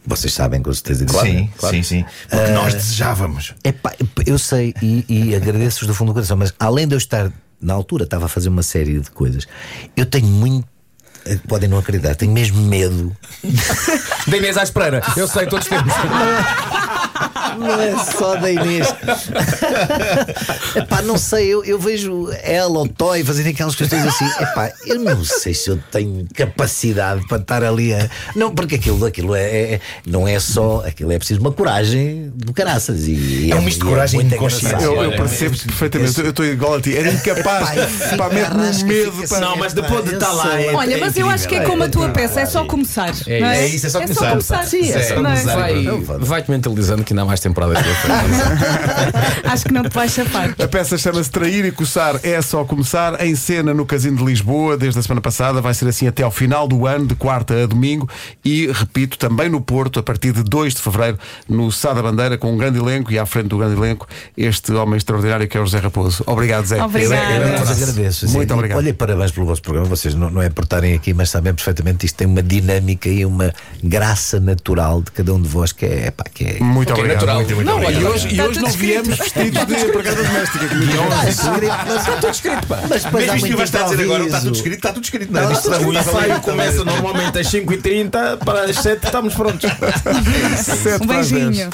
Vocês 0.07 0.33
sabem 0.35 0.61
com 0.63 0.73
certeza 0.73 1.05
disso. 1.07 1.19
sim, 1.21 1.51
sim, 1.71 1.83
sim. 1.83 2.05
Porque 2.29 2.51
nós 2.51 2.75
desejávamos. 2.75 3.55
Epá, 3.65 3.95
eu 4.27 4.39
sei 4.39 4.75
e, 4.83 5.05
e 5.09 5.35
agradeço-vos 5.35 5.87
do 5.89 5.95
fundo 5.95 6.09
do 6.09 6.15
coração, 6.15 6.37
mas 6.37 6.53
além 6.61 6.87
de 6.87 6.95
eu 6.95 6.99
estar 6.99 7.33
na 7.61 7.73
altura, 7.73 8.05
estava 8.05 8.27
a 8.27 8.29
fazer 8.29 8.51
uma 8.51 8.63
série 8.63 9.01
de 9.01 9.11
coisas, 9.11 9.47
eu 9.97 10.05
tenho 10.05 10.27
muito. 10.27 10.69
eh, 11.25 11.39
Podem 11.49 11.67
não 11.69 11.79
acreditar, 11.79 12.15
tenho 12.15 12.33
mesmo 12.33 12.61
medo. 12.61 13.17
Da 14.27 14.37
Inês 14.37 14.59
à 14.59 14.63
Espreira. 14.63 15.01
Eu 15.17 15.27
sei, 15.27 15.47
todos 15.47 15.67
temos. 15.67 15.93
Não 17.59 17.81
é 17.81 17.97
só 18.05 18.37
da 18.37 18.51
Inês. 18.51 18.87
Epá, 20.77 21.03
não 21.03 21.17
sei, 21.19 21.47
eu, 21.49 21.65
eu 21.65 21.79
vejo 21.79 22.29
ela 22.43 22.79
ou 22.79 22.89
Toy 22.89 23.25
fazerem 23.25 23.53
aquelas 23.53 23.75
questões 23.75 24.05
assim. 24.07 24.27
Epá, 24.41 24.71
eu 24.87 24.99
não 25.01 25.25
sei 25.25 25.55
se 25.55 25.71
eu 25.71 25.79
tenho 25.91 26.27
capacidade 26.35 27.27
para 27.27 27.39
estar 27.39 27.65
ali 27.65 27.95
a. 27.95 28.09
Não, 28.35 28.55
porque 28.55 28.75
aquilo, 28.77 29.05
aquilo 29.05 29.35
é, 29.35 29.43
é- 29.75 29.81
não 30.07 30.27
é 30.27 30.39
só. 30.39 30.83
Aquilo 30.87 31.13
é 31.13 31.19
preciso 31.19 31.41
uma 31.41 31.53
coragem 31.53 32.31
do 32.35 32.53
caraças. 32.53 33.07
E, 33.07 33.51
É 33.51 33.57
um 33.57 33.63
misto 33.63 33.81
de 33.81 33.87
e 33.87 33.89
coragem 33.91 34.21
e 34.21 34.25
engraçado. 34.25 34.83
Eu, 34.83 35.03
eu 35.03 35.13
percebo 35.13 35.57
perfeitamente, 35.59 36.21
eu 36.21 36.31
estou 36.31 36.45
igual 36.45 36.75
a 36.75 36.81
ti, 36.81 36.97
era 36.97 37.11
incapaz, 37.11 38.13
Epá, 38.13 38.29
pá, 38.29 38.37
arrasca, 38.37 38.85
um 38.85 38.89
medo. 38.89 39.23
assim, 39.23 39.41
Não, 39.41 39.57
mas 39.57 39.73
depois 39.73 40.05
de 40.05 40.15
estar 40.15 40.33
lá. 40.33 40.53
sei. 40.53 40.67
é- 40.69 40.75
Olha, 40.75 40.99
mas 40.99 41.17
eu 41.17 41.29
acho 41.29 41.49
que 41.49 41.55
é 41.55 41.61
como 41.65 41.83
a 41.85 41.89
tua 41.89 42.09
peça, 42.11 42.41
é 42.41 42.47
só 42.47 42.65
começar. 42.65 43.09
É 43.09 43.11
isso. 43.11 43.27
É 43.27 43.67
isso, 43.69 43.87
é 43.87 43.91
só 43.91 44.01
começar. 44.01 44.65
Sim, 44.67 44.91
É 44.91 45.03
só 45.03 45.15
começar. 45.15 45.55
Vai, 45.57 45.85
vai-te 46.19 46.51
mentalizando 46.51 47.03
que 47.07 47.13
ainda 47.13 47.23
há 47.23 47.25
mais 47.25 47.41
temporadas 47.41 47.79
pela 47.83 47.95
frente. 47.95 49.47
Acho 49.47 49.65
que 49.65 49.73
não 49.73 49.83
te 49.83 49.95
vais 49.95 50.13
chafar. 50.13 50.55
A 50.63 50.69
peça 50.69 50.99
chama-se 50.99 51.31
Trair 51.31 51.65
e 51.65 51.73
Coçar 51.73 52.21
é 52.23 52.41
só 52.43 52.65
começar 52.65 53.25
em 53.25 53.35
cena 53.35 53.73
no 53.73 53.87
Casino 53.87 54.17
de 54.19 54.25
Lisboa 54.25 54.77
desde 54.77 54.99
a 54.99 55.03
semana 55.03 55.21
passada. 55.21 55.61
Vai 55.61 55.73
ser 55.73 55.89
assim 55.89 56.07
até 56.07 56.23
ao 56.23 56.31
final 56.31 56.67
do 56.67 56.87
ano, 56.87 57.07
de 57.07 57.15
quarta 57.15 57.63
a 57.63 57.67
domingo. 57.67 58.09
E, 58.45 58.67
repito, 58.73 59.17
também 59.19 59.49
no 59.49 59.61
Porto, 59.61 60.01
a 60.01 60.03
partir 60.03 60.33
de 60.33 60.43
2 60.43 60.75
de 60.75 60.83
fevereiro, 60.83 61.19
no 61.49 61.71
Sá 61.71 61.93
da 61.93 62.03
Bandeira, 62.03 62.37
com 62.37 62.53
um 62.53 62.57
grande 62.57 62.79
elenco 62.79 63.13
e 63.13 63.19
à 63.19 63.25
frente 63.27 63.49
do 63.49 63.59
grande 63.59 63.77
elenco, 63.77 64.07
este 64.37 64.73
homem 64.73 64.97
extraordinário 64.97 65.47
que 65.49 65.57
é 65.57 65.61
o 65.61 65.65
José 65.65 65.79
Raposo. 65.79 66.25
Obrigado, 66.27 66.65
Zé. 66.67 66.79
Vos 66.79 67.71
agradeço. 67.71 68.29
Muito 68.31 68.51
E, 68.51 68.55
obrigado. 68.55 68.79
Olha, 68.79 68.95
parabéns 68.95 69.31
pelo 69.31 69.47
vosso 69.47 69.63
programa. 69.63 69.87
Vocês 69.87 70.15
não, 70.15 70.31
não 70.31 70.43
é 70.43 70.51
por 70.51 70.65
estarem 70.65 70.95
aqui, 70.95 71.15
mas 71.15 71.31
sabem 71.31 71.55
perfeitamente 71.55 71.99
que 71.99 72.07
isto 72.07 72.17
tem 72.17 72.27
uma 72.27 72.43
dinâmica 72.43 73.09
e 73.09 73.25
uma 73.25 73.53
graça 73.83 74.41
natural 74.41 75.03
de 75.03 75.11
cada 75.13 75.33
um 75.35 75.41
de 75.41 75.49
vós 75.49 75.73
que 75.73 75.85
é, 75.87 76.07
epá, 76.09 76.25
que 76.33 76.45
é. 76.45 76.61
Muito 76.61 76.93
Ok, 76.97 77.05
obrigado. 77.05 77.15
natural. 77.15 77.37
Muito, 77.37 77.55
muito 77.55 77.67
Não, 77.69 77.77
obrigado. 77.77 78.03
E 78.03 78.05
hoje, 78.07 78.29
e 78.35 78.41
hoje 78.41 78.61
não 78.61 78.71
viemos 78.71 79.19
vestidos 79.19 79.67
de 79.67 79.75
empregada 79.75 80.23
doméstica. 80.23 80.67
Está 81.99 82.13
tudo 82.17 82.31
escrito, 82.31 82.67
pá. 82.67 82.83
Mas 82.89 83.05
depois 83.05 83.25
Mesmo 83.25 83.37
isto 83.37 83.47
que 83.47 83.53
muito 83.53 83.57
vai 83.57 83.65
estar 83.65 83.81
a 83.81 83.89
dizer 83.89 84.03
agora, 84.03 84.25
está 84.25 84.41
tudo 84.41 84.57
escrito, 84.57 84.77
está 84.77 84.93
tudo 84.93 85.05
escrito. 85.05 85.33
Não, 85.33 85.41
é? 85.41 85.45
Não, 85.45 85.89
O 85.89 85.93
ensaio 85.95 86.41
começa 86.41 86.85
normalmente 86.85 87.39
às 87.39 87.47
5h30, 87.49 88.39
para 88.45 88.65
as 88.65 88.77
7 88.77 89.05
estamos 89.07 89.35
prontos. 89.35 89.71
Um 91.03 91.07
beijinho. 91.07 91.71